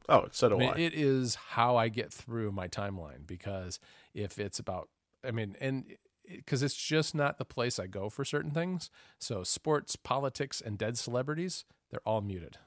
oh, 0.09 0.27
so 0.31 0.49
do 0.49 0.57
I. 0.57 0.59
Mean, 0.59 0.71
I. 0.71 0.79
It 0.79 0.95
is 0.95 1.35
how 1.35 1.77
I 1.77 1.89
get 1.89 2.13
through 2.13 2.53
my 2.53 2.69
timeline 2.69 3.27
because 3.27 3.79
if 4.15 4.39
it's 4.39 4.59
about, 4.59 4.89
I 5.27 5.31
mean, 5.31 5.57
and 5.61 5.85
because 6.29 6.63
it's 6.63 6.75
just 6.75 7.15
not 7.15 7.39
the 7.39 7.45
place 7.45 7.79
I 7.79 7.87
go 7.87 8.09
for 8.09 8.25
certain 8.25 8.51
things. 8.51 8.91
So 9.19 9.43
sports, 9.43 9.97
politics, 9.97 10.61
and 10.65 10.79
dead 10.79 10.99
celebrities, 10.99 11.65
they're 11.91 12.01
all 12.07 12.21
muted 12.21 12.59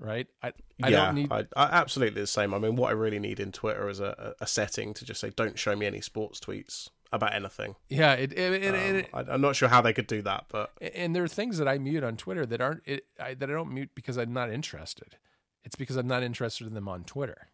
right? 0.00 0.26
I 0.42 0.52
I 0.82 0.88
yeah, 0.88 1.06
don't 1.06 1.14
need 1.14 1.30
I, 1.30 1.44
I 1.54 1.64
absolutely 1.64 2.22
the 2.22 2.26
same. 2.26 2.54
I 2.54 2.58
mean, 2.58 2.74
what 2.74 2.88
I 2.88 2.92
really 2.92 3.18
need 3.18 3.38
in 3.38 3.52
Twitter 3.52 3.88
is 3.88 4.00
a, 4.00 4.34
a 4.40 4.46
setting 4.46 4.94
to 4.94 5.04
just 5.04 5.20
say, 5.20 5.30
"Don't 5.30 5.58
show 5.58 5.76
me 5.76 5.86
any 5.86 6.00
sports 6.00 6.40
tweets 6.40 6.88
about 7.12 7.34
anything." 7.34 7.76
yeah, 7.88 8.12
it, 8.14 8.32
it, 8.32 8.68
Um, 8.68 8.96
it, 8.96 9.10
I, 9.12 9.20
I'm 9.20 9.40
not 9.40 9.56
sure 9.56 9.68
how 9.68 9.80
they 9.80 9.92
could 9.92 10.06
do 10.06 10.22
that, 10.22 10.46
but 10.48 10.72
and 10.94 11.14
there 11.14 11.24
are 11.24 11.28
things 11.28 11.58
that 11.58 11.68
I 11.68 11.78
mute 11.78 12.04
on 12.04 12.16
Twitter 12.16 12.46
that 12.46 12.60
aren't 12.60 12.82
it, 12.86 13.04
I, 13.18 13.34
that 13.34 13.50
I 13.50 13.52
don't 13.52 13.72
mute 13.72 13.90
because 13.94 14.16
I'm 14.16 14.32
not 14.32 14.50
interested. 14.50 15.16
It's 15.64 15.76
because 15.76 15.96
I'm 15.96 16.08
not 16.08 16.22
interested 16.22 16.66
in 16.66 16.74
them 16.74 16.88
on 16.88 17.04
Twitter. 17.04 17.48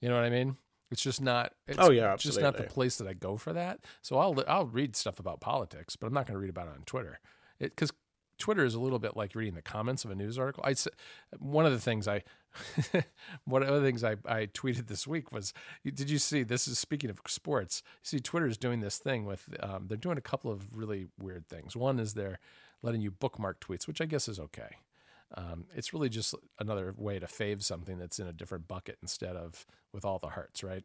You 0.00 0.08
know 0.08 0.14
what 0.14 0.24
I 0.24 0.30
mean? 0.30 0.56
It's 0.90 1.02
just 1.02 1.20
not. 1.20 1.52
It's 1.68 1.78
Oh, 1.78 1.90
yeah, 1.90 2.12
absolutely. 2.12 2.42
just 2.42 2.42
not 2.42 2.56
the 2.56 2.72
place 2.72 2.96
that 2.96 3.06
I 3.06 3.12
go 3.12 3.36
for 3.36 3.52
that. 3.52 3.80
So 4.02 4.18
I'll 4.18 4.42
I'll 4.48 4.66
read 4.66 4.96
stuff 4.96 5.20
about 5.20 5.40
politics, 5.40 5.96
but 5.96 6.06
I'm 6.06 6.14
not 6.14 6.26
going 6.26 6.34
to 6.34 6.40
read 6.40 6.50
about 6.50 6.68
it 6.68 6.74
on 6.74 6.82
Twitter. 6.84 7.20
It 7.58 7.70
because 7.76 7.92
Twitter 8.40 8.64
is 8.64 8.74
a 8.74 8.80
little 8.80 8.98
bit 8.98 9.16
like 9.16 9.34
reading 9.34 9.54
the 9.54 9.62
comments 9.62 10.04
of 10.04 10.10
a 10.10 10.14
news 10.16 10.38
article. 10.38 10.64
I 10.66 10.74
one 11.38 11.66
of 11.66 11.72
the 11.72 11.78
things 11.78 12.08
I 12.08 12.24
one 13.44 13.62
of 13.62 13.72
the 13.72 13.80
things 13.80 14.02
I, 14.02 14.16
I 14.26 14.46
tweeted 14.46 14.88
this 14.88 15.06
week 15.06 15.30
was 15.30 15.52
did 15.84 16.10
you 16.10 16.18
see 16.18 16.42
this 16.42 16.66
is 16.66 16.78
speaking 16.78 17.08
of 17.08 17.20
sports 17.28 17.82
you 18.02 18.18
see 18.18 18.18
Twitter's 18.18 18.56
doing 18.56 18.80
this 18.80 18.98
thing 18.98 19.24
with 19.24 19.48
um, 19.60 19.86
they're 19.86 19.96
doing 19.96 20.18
a 20.18 20.22
couple 20.22 20.50
of 20.50 20.66
really 20.76 21.06
weird 21.16 21.46
things 21.46 21.76
one 21.76 22.00
is 22.00 22.14
they're 22.14 22.40
letting 22.82 23.02
you 23.02 23.12
bookmark 23.12 23.60
tweets 23.60 23.86
which 23.86 24.00
I 24.00 24.04
guess 24.04 24.26
is 24.26 24.40
okay 24.40 24.78
um, 25.36 25.66
it's 25.76 25.94
really 25.94 26.08
just 26.08 26.34
another 26.58 26.92
way 26.96 27.20
to 27.20 27.26
fave 27.26 27.62
something 27.62 27.98
that's 27.98 28.18
in 28.18 28.26
a 28.26 28.32
different 28.32 28.66
bucket 28.66 28.98
instead 29.00 29.36
of 29.36 29.64
with 29.92 30.04
all 30.04 30.18
the 30.18 30.30
hearts 30.30 30.64
right 30.64 30.82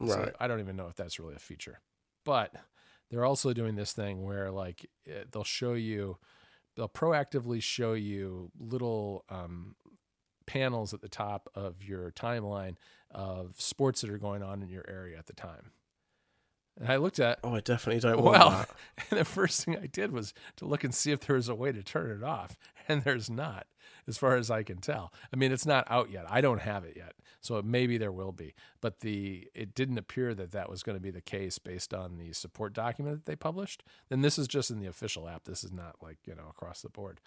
so 0.00 0.18
right. 0.18 0.32
I 0.38 0.46
don't 0.46 0.60
even 0.60 0.76
know 0.76 0.88
if 0.88 0.96
that's 0.96 1.18
really 1.18 1.34
a 1.34 1.38
feature. 1.38 1.80
But 2.24 2.54
they're 3.10 3.24
also 3.24 3.52
doing 3.52 3.76
this 3.76 3.92
thing 3.92 4.22
where 4.22 4.50
like 4.50 4.88
eh, 5.08 5.24
they'll 5.30 5.44
show 5.44 5.74
you, 5.74 6.18
they'll 6.76 6.88
proactively 6.88 7.62
show 7.62 7.92
you 7.92 8.50
little 8.58 9.24
um, 9.28 9.76
panels 10.46 10.94
at 10.94 11.00
the 11.00 11.08
top 11.08 11.48
of 11.54 11.82
your 11.82 12.10
timeline 12.12 12.76
of 13.10 13.54
sports 13.58 14.00
that 14.00 14.10
are 14.10 14.18
going 14.18 14.42
on 14.42 14.62
in 14.62 14.68
your 14.68 14.84
area 14.88 15.18
at 15.18 15.26
the 15.26 15.32
time. 15.32 15.72
And 16.78 16.88
I 16.88 16.96
looked 16.96 17.18
at 17.18 17.38
Oh, 17.42 17.54
I 17.54 17.60
definitely 17.60 18.00
don't 18.00 18.22
want 18.22 18.38
well, 18.38 18.50
that. 18.50 18.70
and 19.10 19.20
the 19.20 19.24
first 19.24 19.64
thing 19.64 19.76
I 19.76 19.86
did 19.86 20.12
was 20.12 20.34
to 20.56 20.66
look 20.66 20.84
and 20.84 20.94
see 20.94 21.12
if 21.12 21.20
there 21.20 21.36
was 21.36 21.48
a 21.48 21.54
way 21.54 21.72
to 21.72 21.82
turn 21.82 22.10
it 22.10 22.24
off, 22.24 22.56
and 22.88 23.02
there's 23.02 23.30
not, 23.30 23.66
as 24.06 24.18
far 24.18 24.36
as 24.36 24.50
I 24.50 24.62
can 24.62 24.78
tell. 24.78 25.12
I 25.32 25.36
mean, 25.36 25.52
it's 25.52 25.66
not 25.66 25.86
out 25.90 26.10
yet. 26.10 26.26
I 26.28 26.40
don't 26.40 26.60
have 26.60 26.84
it 26.84 26.96
yet, 26.96 27.14
so 27.40 27.60
maybe 27.62 27.98
there 27.98 28.12
will 28.12 28.32
be. 28.32 28.54
But 28.80 29.00
the 29.00 29.48
it 29.54 29.74
didn't 29.74 29.98
appear 29.98 30.34
that 30.34 30.52
that 30.52 30.68
was 30.68 30.82
going 30.82 30.96
to 30.96 31.02
be 31.02 31.10
the 31.10 31.20
case 31.20 31.58
based 31.58 31.94
on 31.94 32.18
the 32.18 32.32
support 32.32 32.72
document 32.72 33.16
that 33.16 33.30
they 33.30 33.36
published. 33.36 33.82
Then 34.08 34.20
this 34.20 34.38
is 34.38 34.48
just 34.48 34.70
in 34.70 34.80
the 34.80 34.88
official 34.88 35.28
app. 35.28 35.44
This 35.44 35.64
is 35.64 35.72
not 35.72 35.96
like 36.02 36.18
you 36.26 36.34
know 36.34 36.48
across 36.50 36.82
the 36.82 36.90
board. 36.90 37.20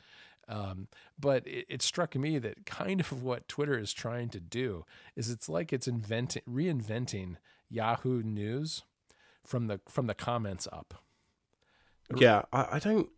Um, 0.47 0.87
but 1.19 1.45
it, 1.47 1.65
it 1.69 1.81
struck 1.83 2.15
me 2.15 2.39
that 2.39 2.65
kind 2.65 2.99
of 2.99 3.21
what 3.21 3.47
Twitter 3.47 3.77
is 3.77 3.93
trying 3.93 4.29
to 4.29 4.39
do 4.39 4.85
is 5.15 5.29
it's 5.29 5.47
like 5.47 5.71
it's 5.71 5.87
inventing, 5.87 6.41
reinventing 6.49 7.35
Yahoo 7.69 8.23
News 8.23 8.81
from 9.49 9.65
the 9.65 9.79
from 9.89 10.05
the 10.05 10.13
comments 10.13 10.67
up. 10.71 11.03
Yeah, 12.15 12.43
I, 12.53 12.67
I 12.73 12.79
don't. 12.79 13.09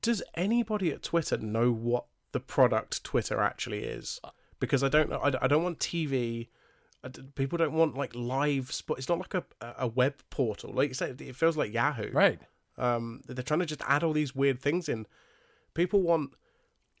Does 0.00 0.22
anybody 0.34 0.92
at 0.92 1.02
Twitter 1.02 1.36
know 1.36 1.72
what 1.72 2.06
the 2.32 2.40
product 2.40 3.02
Twitter 3.02 3.40
actually 3.40 3.82
is? 3.82 4.20
Because 4.60 4.84
I 4.84 4.88
don't 4.88 5.10
know. 5.10 5.18
I, 5.18 5.32
I 5.42 5.48
don't 5.48 5.64
want 5.64 5.80
TV. 5.80 6.48
People 7.34 7.58
don't 7.58 7.72
want 7.72 7.96
like 7.96 8.14
live 8.14 8.72
spot. 8.72 8.98
It's 8.98 9.08
not 9.08 9.18
like 9.18 9.34
a 9.34 9.44
a 9.76 9.88
web 9.88 10.14
portal. 10.30 10.72
Like 10.72 10.88
you 10.88 10.94
said, 10.94 11.20
it 11.20 11.34
feels 11.34 11.56
like 11.56 11.72
Yahoo. 11.72 12.12
Right. 12.12 12.40
Um, 12.78 13.22
they're 13.26 13.42
trying 13.42 13.60
to 13.60 13.66
just 13.66 13.82
add 13.86 14.04
all 14.04 14.12
these 14.12 14.34
weird 14.34 14.60
things 14.60 14.88
in. 14.88 15.06
People 15.74 16.00
want 16.00 16.30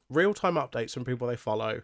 real 0.08 0.34
time 0.34 0.54
updates 0.54 0.92
from 0.92 1.04
people 1.04 1.28
they 1.28 1.36
follow, 1.36 1.82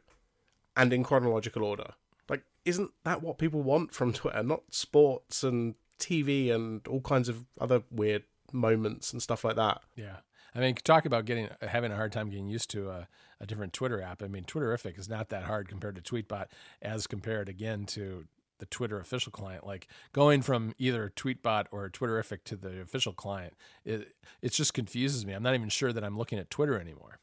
and 0.77 0.93
in 0.93 1.05
chronological 1.05 1.63
order. 1.63 1.95
Like, 2.29 2.43
isn't 2.65 2.91
that 3.05 3.23
what 3.23 3.39
people 3.39 3.63
want 3.63 3.95
from 3.95 4.13
Twitter? 4.13 4.43
Not 4.43 4.63
sports 4.71 5.45
and 5.45 5.77
TV 5.99 6.53
and 6.53 6.87
all 6.87 7.01
kinds 7.01 7.29
of 7.29 7.45
other 7.61 7.83
weird 7.91 8.25
moments 8.53 9.13
and 9.13 9.23
stuff 9.23 9.45
like 9.45 9.57
that. 9.57 9.81
Yeah. 9.95 10.19
I 10.55 10.61
mean, 10.61 10.75
talk 10.75 11.05
about 11.05 11.27
getting 11.27 11.49
having 11.61 11.93
a 11.93 11.97
hard 11.97 12.13
time 12.13 12.31
getting 12.31 12.49
used 12.49 12.71
to 12.71 12.89
a, 12.89 13.09
a 13.41 13.47
different 13.47 13.75
Twitter 13.75 14.01
app. 14.01 14.23
I 14.23 14.29
mean, 14.29 14.45
Twitterrific 14.45 14.99
is 14.99 15.09
not 15.09 15.29
that 15.29 15.45
hard 15.45 15.69
compared 15.69 15.97
to 15.97 16.03
Tweetbot, 16.03 16.47
as 16.81 17.07
compared 17.07 17.49
again 17.51 17.85
to 17.87 18.25
the 18.59 18.67
Twitter 18.67 18.99
official 18.99 19.31
client. 19.31 19.67
Like 19.67 19.87
going 20.13 20.41
from 20.41 20.75
either 20.79 21.13
Tweetbot 21.15 21.67
or 21.71 21.91
Twitterrific 21.91 22.45
to 22.45 22.57
the 22.57 22.81
official 22.81 23.13
client, 23.13 23.55
it 23.85 24.15
it 24.41 24.53
just 24.53 24.73
confuses 24.73 25.27
me. 25.27 25.35
I'm 25.35 25.43
not 25.43 25.55
even 25.55 25.69
sure 25.69 25.93
that 25.93 26.03
I'm 26.03 26.17
looking 26.17 26.39
at 26.39 26.49
Twitter 26.49 26.81
anymore, 26.81 27.21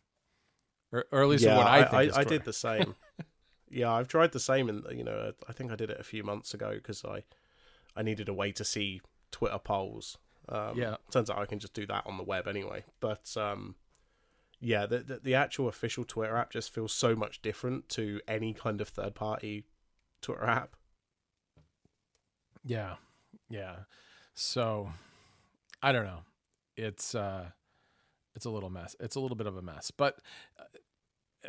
or, 0.91 1.05
or 1.11 1.23
at 1.23 1.27
least 1.27 1.47
what 1.47 1.65
I 1.65 1.81
think. 1.81 1.93
I, 1.93 2.01
I 2.01 2.07
Twitter. 2.07 2.29
did 2.29 2.45
the 2.45 2.53
same. 2.53 2.95
yeah, 3.69 3.91
I've 3.91 4.07
tried 4.07 4.31
the 4.31 4.39
same, 4.39 4.69
and 4.69 4.85
you 4.91 5.03
know, 5.03 5.31
I 5.49 5.53
think 5.53 5.71
I 5.71 5.75
did 5.75 5.89
it 5.89 5.99
a 5.99 6.03
few 6.03 6.23
months 6.23 6.53
ago 6.53 6.73
because 6.75 7.03
I 7.03 7.23
I 7.95 8.01
needed 8.03 8.29
a 8.29 8.33
way 8.33 8.51
to 8.53 8.63
see 8.63 9.01
Twitter 9.31 9.59
polls. 9.59 10.17
Um, 10.49 10.77
Yeah. 10.77 10.97
turns 11.11 11.29
out 11.29 11.37
I 11.37 11.45
can 11.45 11.59
just 11.59 11.73
do 11.73 11.85
that 11.87 12.05
on 12.05 12.17
the 12.17 12.23
web 12.23 12.47
anyway. 12.47 12.83
But 12.99 13.35
um, 13.37 13.75
yeah, 14.59 14.85
the, 14.85 14.99
the 14.99 15.19
the 15.19 15.35
actual 15.35 15.67
official 15.67 16.03
Twitter 16.03 16.35
app 16.35 16.51
just 16.51 16.73
feels 16.73 16.93
so 16.93 17.15
much 17.15 17.41
different 17.41 17.89
to 17.89 18.19
any 18.27 18.53
kind 18.53 18.81
of 18.81 18.89
third 18.89 19.15
party 19.15 19.65
Twitter 20.21 20.45
app. 20.45 20.75
Yeah. 22.65 22.95
Yeah. 23.49 23.75
So 24.33 24.91
I 25.81 25.91
don't 25.91 26.05
know. 26.05 26.21
It's 26.75 27.13
uh 27.15 27.47
it's 28.35 28.45
a 28.45 28.49
little 28.49 28.69
mess. 28.69 28.95
It's 28.99 29.15
a 29.15 29.19
little 29.19 29.37
bit 29.37 29.47
of 29.47 29.57
a 29.57 29.61
mess. 29.61 29.91
But 29.91 30.19
uh, 30.59 30.63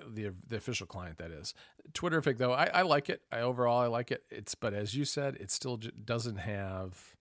the 0.07 0.33
the 0.46 0.57
official 0.57 0.87
client 0.87 1.18
that 1.18 1.30
is. 1.30 1.54
Twitterrific 1.92 2.38
though, 2.38 2.52
I, 2.52 2.66
I 2.66 2.83
like 2.83 3.09
it. 3.11 3.22
I 3.33 3.40
overall 3.40 3.80
I 3.80 3.87
like 3.87 4.11
it. 4.11 4.24
It's 4.30 4.54
but 4.54 4.74
as 4.74 4.94
you 4.94 5.04
said, 5.04 5.37
it 5.37 5.50
still 5.50 5.76
j- 5.76 5.90
doesn't 6.04 6.37
have 6.37 7.14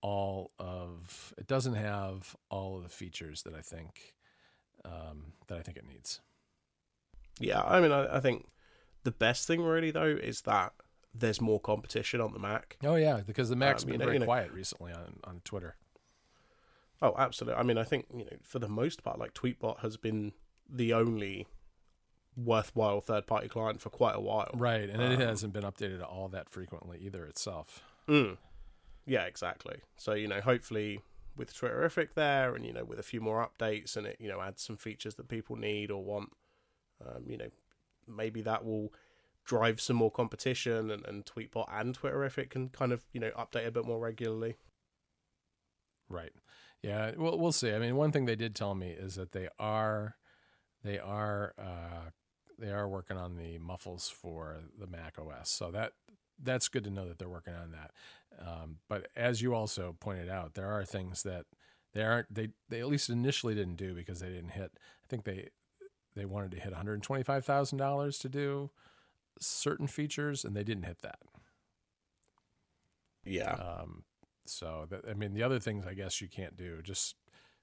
all 0.00 0.50
of 0.58 1.32
it 1.38 1.46
doesn't 1.46 1.74
have 1.74 2.36
all 2.50 2.76
of 2.76 2.82
the 2.82 2.88
features 2.90 3.42
that 3.42 3.54
I 3.54 3.60
think 3.62 4.14
um, 4.84 5.32
that 5.46 5.58
I 5.58 5.62
think 5.62 5.76
it 5.78 5.86
needs. 5.86 6.20
Yeah, 7.40 7.62
I 7.62 7.80
mean, 7.80 7.90
I, 7.92 8.16
I 8.16 8.20
think 8.20 8.46
the 9.02 9.10
best 9.10 9.46
thing 9.46 9.62
really 9.62 9.90
though 9.90 10.04
is 10.22 10.42
that 10.42 10.72
there's 11.14 11.40
more 11.40 11.60
competition 11.60 12.20
on 12.20 12.32
the 12.32 12.38
Mac. 12.38 12.76
Oh 12.84 12.96
yeah, 12.96 13.20
because 13.26 13.48
the 13.48 13.56
Mac's 13.56 13.84
Um, 13.84 13.90
been 13.90 13.98
know- 13.98 14.04
very 14.04 14.16
you 14.16 14.20
know- 14.20 14.26
quiet 14.26 14.52
recently 14.52 14.92
on 14.92 15.20
on 15.24 15.40
Twitter. 15.44 15.76
Oh, 17.02 17.14
absolutely. 17.18 17.58
I 17.58 17.64
mean, 17.64 17.76
I 17.76 17.84
think 17.84 18.06
you 18.14 18.24
know, 18.24 18.36
for 18.42 18.58
the 18.58 18.68
most 18.68 19.02
part, 19.02 19.18
like 19.18 19.34
Tweetbot 19.34 19.80
has 19.80 19.96
been 19.96 20.32
the 20.68 20.92
only 20.94 21.46
worthwhile 22.36 23.00
third-party 23.00 23.48
client 23.48 23.80
for 23.80 23.90
quite 23.90 24.14
a 24.16 24.20
while. 24.20 24.50
Right, 24.54 24.88
and 24.88 25.02
it 25.02 25.20
Um, 25.20 25.20
hasn't 25.20 25.52
been 25.52 25.62
updated 25.62 26.02
all 26.02 26.28
that 26.28 26.48
frequently 26.50 26.98
either 27.00 27.24
itself. 27.26 27.82
Mm. 28.08 28.38
Yeah, 29.06 29.24
exactly. 29.24 29.80
So 29.96 30.14
you 30.14 30.28
know, 30.28 30.40
hopefully 30.40 31.00
with 31.36 31.54
Twitterrific 31.54 32.14
there, 32.14 32.54
and 32.54 32.64
you 32.64 32.72
know, 32.72 32.84
with 32.84 32.98
a 32.98 33.02
few 33.02 33.20
more 33.20 33.46
updates, 33.46 33.96
and 33.96 34.06
it 34.06 34.16
you 34.20 34.28
know 34.28 34.40
adds 34.40 34.62
some 34.62 34.76
features 34.76 35.14
that 35.16 35.28
people 35.28 35.56
need 35.56 35.90
or 35.90 36.02
want, 36.02 36.30
um, 37.04 37.24
you 37.28 37.36
know, 37.36 37.50
maybe 38.06 38.40
that 38.42 38.64
will 38.64 38.92
drive 39.44 39.80
some 39.80 39.96
more 39.96 40.10
competition, 40.10 40.90
and, 40.90 41.04
and 41.06 41.26
Tweetbot 41.26 41.66
and 41.70 41.98
Twitterrific 41.98 42.50
can 42.50 42.68
kind 42.70 42.92
of 42.92 43.04
you 43.12 43.20
know 43.20 43.30
update 43.32 43.66
a 43.66 43.70
bit 43.70 43.84
more 43.84 43.98
regularly. 44.00 44.56
Right. 46.08 46.32
Yeah. 46.82 47.12
Well, 47.16 47.38
we'll 47.38 47.52
see. 47.52 47.72
I 47.72 47.78
mean, 47.78 47.96
one 47.96 48.12
thing 48.12 48.26
they 48.26 48.36
did 48.36 48.54
tell 48.54 48.74
me 48.74 48.90
is 48.90 49.14
that 49.14 49.32
they 49.32 49.48
are, 49.58 50.16
they 50.82 50.98
are, 50.98 51.54
uh, 51.58 52.10
they 52.58 52.70
are 52.70 52.88
working 52.88 53.16
on 53.16 53.36
the 53.36 53.58
muffles 53.58 54.08
for 54.08 54.60
the 54.78 54.86
Mac 54.86 55.18
OS. 55.18 55.50
So 55.50 55.70
that 55.70 55.92
that's 56.42 56.68
good 56.68 56.84
to 56.84 56.90
know 56.90 57.08
that 57.08 57.18
they're 57.18 57.28
working 57.28 57.54
on 57.54 57.72
that. 57.72 57.92
Um, 58.40 58.78
but 58.88 59.08
as 59.16 59.40
you 59.40 59.54
also 59.54 59.96
pointed 60.00 60.28
out, 60.28 60.54
there 60.54 60.70
are 60.70 60.84
things 60.84 61.22
that 61.22 61.46
they 61.92 62.02
aren't. 62.02 62.32
They 62.32 62.48
they 62.68 62.80
at 62.80 62.88
least 62.88 63.10
initially 63.10 63.54
didn't 63.54 63.76
do 63.76 63.94
because 63.94 64.20
they 64.20 64.28
didn't 64.28 64.50
hit. 64.50 64.72
I 64.76 65.06
think 65.08 65.24
they 65.24 65.50
they 66.16 66.24
wanted 66.24 66.50
to 66.52 66.58
hit 66.58 66.72
one 66.72 66.76
hundred 66.76 67.02
twenty 67.02 67.22
five 67.22 67.44
thousand 67.44 67.78
dollars 67.78 68.18
to 68.20 68.28
do 68.28 68.70
certain 69.40 69.86
features, 69.86 70.44
and 70.44 70.56
they 70.56 70.64
didn't 70.64 70.84
hit 70.84 71.02
that. 71.02 71.20
Yeah. 73.24 73.52
Um, 73.52 74.04
so 74.46 74.86
that, 74.90 75.02
I 75.08 75.14
mean, 75.14 75.34
the 75.34 75.42
other 75.42 75.58
things 75.58 75.86
I 75.86 75.94
guess 75.94 76.20
you 76.20 76.28
can't 76.28 76.56
do, 76.56 76.82
just 76.82 77.16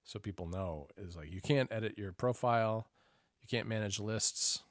so 0.04 0.20
people 0.20 0.48
know, 0.48 0.88
is 0.98 1.16
like 1.16 1.32
you 1.32 1.42
can't 1.42 1.72
edit 1.72 1.98
your 1.98 2.12
profile, 2.12 2.88
you 3.42 3.48
can't 3.48 3.68
manage 3.68 4.00
lists. 4.00 4.64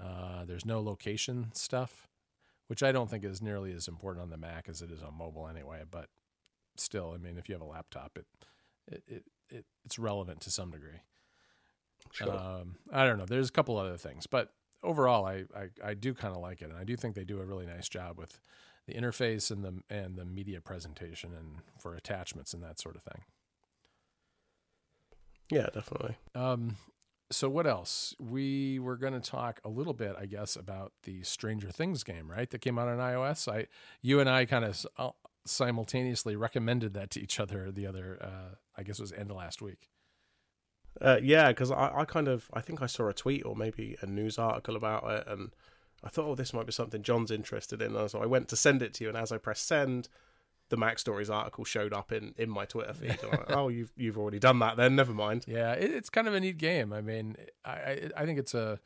Uh, 0.00 0.44
there's 0.44 0.66
no 0.66 0.80
location 0.80 1.50
stuff, 1.54 2.08
which 2.66 2.82
I 2.82 2.92
don't 2.92 3.08
think 3.10 3.24
is 3.24 3.40
nearly 3.40 3.72
as 3.72 3.88
important 3.88 4.22
on 4.22 4.30
the 4.30 4.36
Mac 4.36 4.68
as 4.68 4.82
it 4.82 4.90
is 4.90 5.02
on 5.02 5.16
mobile 5.16 5.48
anyway. 5.48 5.82
But 5.90 6.08
still, 6.76 7.12
I 7.14 7.18
mean, 7.18 7.38
if 7.38 7.48
you 7.48 7.54
have 7.54 7.62
a 7.62 7.66
laptop, 7.66 8.18
it 8.18 8.26
it 8.86 9.02
it, 9.06 9.24
it 9.50 9.64
it's 9.84 9.98
relevant 9.98 10.40
to 10.42 10.50
some 10.50 10.70
degree. 10.70 11.00
Sure. 12.12 12.32
Um, 12.32 12.76
I 12.92 13.06
don't 13.06 13.18
know. 13.18 13.26
There's 13.26 13.48
a 13.48 13.52
couple 13.52 13.76
other 13.78 13.96
things, 13.96 14.26
but 14.26 14.52
overall, 14.82 15.24
I 15.26 15.44
I, 15.56 15.68
I 15.84 15.94
do 15.94 16.14
kind 16.14 16.34
of 16.34 16.42
like 16.42 16.62
it, 16.62 16.70
and 16.70 16.78
I 16.78 16.84
do 16.84 16.96
think 16.96 17.14
they 17.14 17.24
do 17.24 17.40
a 17.40 17.44
really 17.44 17.66
nice 17.66 17.88
job 17.88 18.18
with 18.18 18.40
the 18.86 18.94
interface 18.94 19.50
and 19.50 19.64
the 19.64 19.82
and 19.90 20.16
the 20.16 20.24
media 20.24 20.60
presentation 20.60 21.32
and 21.36 21.62
for 21.78 21.94
attachments 21.94 22.54
and 22.54 22.62
that 22.62 22.78
sort 22.78 22.96
of 22.96 23.02
thing. 23.02 23.22
yeah, 25.50 25.66
definitely. 25.72 26.16
Um, 26.34 26.76
so 27.30 27.48
what 27.48 27.66
else? 27.66 28.14
We 28.18 28.78
were 28.78 28.96
going 28.96 29.12
to 29.12 29.20
talk 29.20 29.60
a 29.64 29.68
little 29.68 29.94
bit, 29.94 30.14
I 30.18 30.26
guess, 30.26 30.56
about 30.56 30.92
the 31.02 31.22
Stranger 31.22 31.70
Things 31.70 32.04
game, 32.04 32.30
right? 32.30 32.48
That 32.50 32.60
came 32.60 32.78
out 32.78 32.88
on 32.88 32.98
iOS. 32.98 33.52
I, 33.52 33.66
you 34.00 34.20
and 34.20 34.28
I, 34.28 34.44
kind 34.44 34.64
of 34.64 34.86
uh, 34.96 35.10
simultaneously 35.44 36.36
recommended 36.36 36.94
that 36.94 37.10
to 37.10 37.20
each 37.20 37.40
other. 37.40 37.70
The 37.72 37.86
other, 37.86 38.18
uh, 38.20 38.54
I 38.76 38.82
guess, 38.82 38.98
it 38.98 39.02
was 39.02 39.12
end 39.12 39.30
of 39.30 39.36
last 39.36 39.60
week. 39.60 39.88
Uh, 41.00 41.18
yeah, 41.22 41.48
because 41.48 41.70
I, 41.70 41.92
I 41.94 42.04
kind 42.04 42.28
of 42.28 42.48
I 42.54 42.60
think 42.60 42.80
I 42.80 42.86
saw 42.86 43.08
a 43.08 43.12
tweet 43.12 43.44
or 43.44 43.54
maybe 43.54 43.96
a 44.00 44.06
news 44.06 44.38
article 44.38 44.76
about 44.76 45.04
it, 45.10 45.24
and 45.26 45.50
I 46.02 46.08
thought, 46.08 46.26
oh, 46.26 46.34
this 46.34 46.54
might 46.54 46.66
be 46.66 46.72
something 46.72 47.02
John's 47.02 47.30
interested 47.30 47.82
in. 47.82 47.94
And 47.96 48.10
so 48.10 48.22
I 48.22 48.26
went 48.26 48.48
to 48.48 48.56
send 48.56 48.82
it 48.82 48.94
to 48.94 49.04
you, 49.04 49.10
and 49.10 49.18
as 49.18 49.32
I 49.32 49.38
pressed 49.38 49.66
send, 49.66 50.08
the 50.68 50.76
MacStories 50.76 51.30
article 51.30 51.64
showed 51.64 51.92
up 51.92 52.12
in, 52.12 52.34
in 52.36 52.50
my 52.50 52.64
Twitter 52.64 52.92
feed. 52.92 53.18
Like, 53.22 53.50
oh, 53.50 53.68
you've 53.68 53.92
you've 53.96 54.18
already 54.18 54.38
done 54.38 54.58
that. 54.60 54.76
Then 54.76 54.96
never 54.96 55.12
mind. 55.12 55.44
Yeah, 55.56 55.72
it, 55.72 55.90
it's 55.90 56.10
kind 56.10 56.26
of 56.28 56.34
a 56.34 56.40
neat 56.40 56.58
game. 56.58 56.92
I 56.92 57.00
mean, 57.00 57.36
I, 57.64 57.70
I 57.70 58.10
I 58.18 58.26
think 58.26 58.38
it's 58.38 58.54
a 58.54 58.80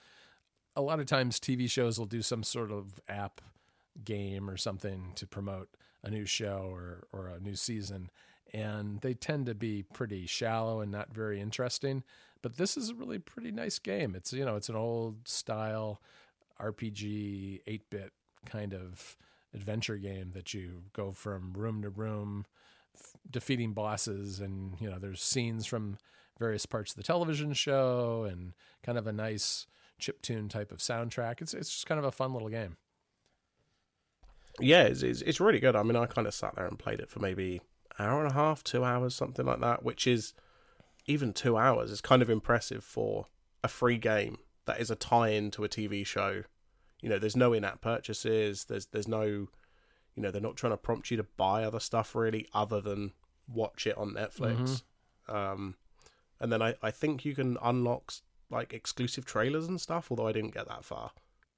a 0.77 0.83
lot 0.83 1.01
of 1.01 1.07
times 1.07 1.41
TV 1.41 1.71
shows 1.71 1.99
will 1.99 2.07
do 2.07 2.23
some 2.23 2.43
sort 2.43 2.71
of 2.71 3.01
app 3.09 3.41
game 4.05 4.49
or 4.49 4.57
something 4.57 5.13
to 5.17 5.27
promote 5.27 5.69
a 6.03 6.11
new 6.11 6.27
show 6.27 6.69
or 6.71 7.05
or 7.13 7.29
a 7.29 7.41
new 7.41 7.57
season 7.57 8.11
and 8.53 9.01
they 9.01 9.15
tend 9.15 9.47
to 9.47 9.55
be 9.55 9.83
pretty 9.83 10.27
shallow 10.27 10.81
and 10.81 10.91
not 10.91 11.13
very 11.13 11.41
interesting. 11.41 12.03
But 12.43 12.57
this 12.57 12.77
is 12.77 12.91
a 12.91 12.95
really 12.95 13.19
pretty 13.19 13.53
nice 13.53 13.79
game. 13.79 14.15
It's 14.15 14.33
you 14.33 14.45
know 14.45 14.57
it's 14.57 14.69
an 14.69 14.77
old 14.77 15.29
style 15.29 16.01
RPG 16.61 17.61
eight 17.67 17.89
bit 17.91 18.13
kind 18.47 18.75
of 18.75 19.17
adventure 19.55 19.97
game 19.97 20.31
that 20.33 20.55
you 20.55 20.85
go 20.93 21.13
from 21.13 21.53
room 21.53 21.83
to 21.83 21.91
room, 21.91 22.47
f- 22.95 23.13
defeating 23.31 23.73
bosses, 23.73 24.41
and 24.41 24.75
you 24.81 24.89
know 24.89 24.99
there's 24.99 25.23
scenes 25.23 25.67
from 25.67 25.99
various 26.39 26.67
parts 26.67 26.93
of 26.93 26.97
the 26.97 27.03
television 27.03 27.53
show 27.53 28.27
and 28.29 28.55
kind 28.83 28.97
of 28.97 29.07
a 29.07 29.13
nice 29.13 29.67
chip 29.99 30.23
tune 30.23 30.49
type 30.49 30.73
of 30.73 30.79
soundtrack. 30.79 31.41
It's 31.41 31.55
it's 31.55 31.71
just 31.71 31.87
kind 31.87 31.99
of 31.99 32.05
a 32.05 32.13
fun 32.13 32.33
little 32.33 32.49
game. 32.49 32.77
Yeah, 34.59 34.83
it's, 34.83 35.03
it's, 35.03 35.23
it's 35.23 35.41
really 35.41 35.61
good. 35.61 35.77
I 35.77 35.83
mean, 35.83 35.97
I 35.97 36.07
kind 36.07 36.27
of 36.27 36.35
sat 36.35 36.57
there 36.57 36.67
and 36.67 36.79
played 36.79 37.01
it 37.01 37.09
for 37.09 37.21
maybe 37.21 37.61
hour 37.99 38.23
and 38.23 38.31
a 38.31 38.35
half, 38.35 38.65
two 38.65 38.85
hours, 38.85 39.15
something 39.15 39.47
like 39.47 39.61
that, 39.61 39.85
which 39.85 40.07
is 40.07 40.35
even 41.07 41.33
two 41.33 41.57
hours 41.57 41.91
is 41.91 42.01
kind 42.01 42.23
of 42.23 42.31
impressive 42.31 42.85
for 42.85 43.27
a 43.63 43.69
free 43.69 43.99
game 43.99 44.39
that 44.67 44.81
is 44.81 44.91
a 44.91 44.97
tie-in 44.97 45.51
to 45.53 45.65
a 45.65 45.69
TV 45.69 46.05
show. 46.05 46.45
You 47.01 47.09
know, 47.09 47.19
there's 47.19 47.37
no 47.37 47.53
in-app 47.53 47.81
purchases. 47.81 48.65
There's 48.65 48.87
there's 48.87 49.09
no, 49.09 49.23
you 49.25 49.49
know, 50.17 50.31
they're 50.31 50.41
not 50.41 50.57
trying 50.57 50.73
to 50.73 50.77
prompt 50.77 51.11
you 51.11 51.17
to 51.17 51.27
buy 51.37 51.65
other 51.65 51.81
stuff 51.81 52.15
really, 52.15 52.47
other 52.53 52.81
than 52.81 53.13
watch 53.49 53.87
it 53.87 53.97
on 53.97 54.13
Netflix. 54.13 54.83
Mm-hmm. 55.29 55.35
Um, 55.35 55.75
and 56.41 56.53
then 56.53 56.63
I 56.63 56.75
I 56.83 56.91
think 56.91 57.25
you 57.25 57.35
can 57.35 57.57
unlock 57.63 58.13
like 58.51 58.73
exclusive 58.73 59.25
trailers 59.25 59.67
and 59.67 59.81
stuff. 59.81 60.09
Although 60.11 60.27
I 60.27 60.33
didn't 60.33 60.55
get 60.55 60.69
that 60.69 60.85
far. 60.85 61.13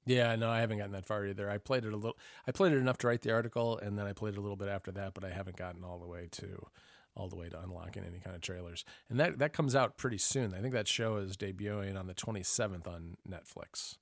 Yeah, 0.05 0.35
no, 0.35 0.51
I 0.51 0.61
haven't 0.61 0.79
gotten 0.79 0.93
that 0.93 1.07
far 1.07 1.25
either. 1.27 1.49
I 1.49 1.59
played 1.59 1.85
it 1.85 1.93
a 1.93 1.97
little. 1.97 2.19
I 2.47 2.51
played 2.51 2.73
it 2.73 2.79
enough 2.79 2.99
to 2.99 3.07
write 3.07 3.23
the 3.23 3.33
article, 3.33 3.79
and 3.79 3.97
then 3.99 4.07
I 4.07 4.13
played 4.13 4.35
it 4.35 4.39
a 4.39 4.41
little 4.41 4.57
bit 4.57 4.69
after 4.69 4.91
that, 4.93 5.15
but 5.15 5.25
I 5.25 5.31
haven't 5.31 5.57
gotten 5.57 5.85
all 5.85 5.99
the 5.99 6.09
way 6.09 6.29
to 6.33 6.67
all 7.15 7.29
the 7.29 7.37
way 7.37 7.49
to 7.49 7.61
unlocking 7.61 8.05
any 8.05 8.19
kind 8.19 8.35
of 8.35 8.43
trailers. 8.43 8.85
And 9.09 9.21
that 9.21 9.39
that 9.39 9.53
comes 9.53 9.75
out 9.77 9.97
pretty 9.97 10.19
soon. 10.19 10.55
I 10.55 10.61
think 10.61 10.73
that 10.73 10.89
show 10.89 11.17
is 11.17 11.37
debuting 11.37 11.99
on 11.99 12.07
the 12.07 12.15
27th 12.15 12.87
on 12.87 13.17
Netflix. 13.29 13.97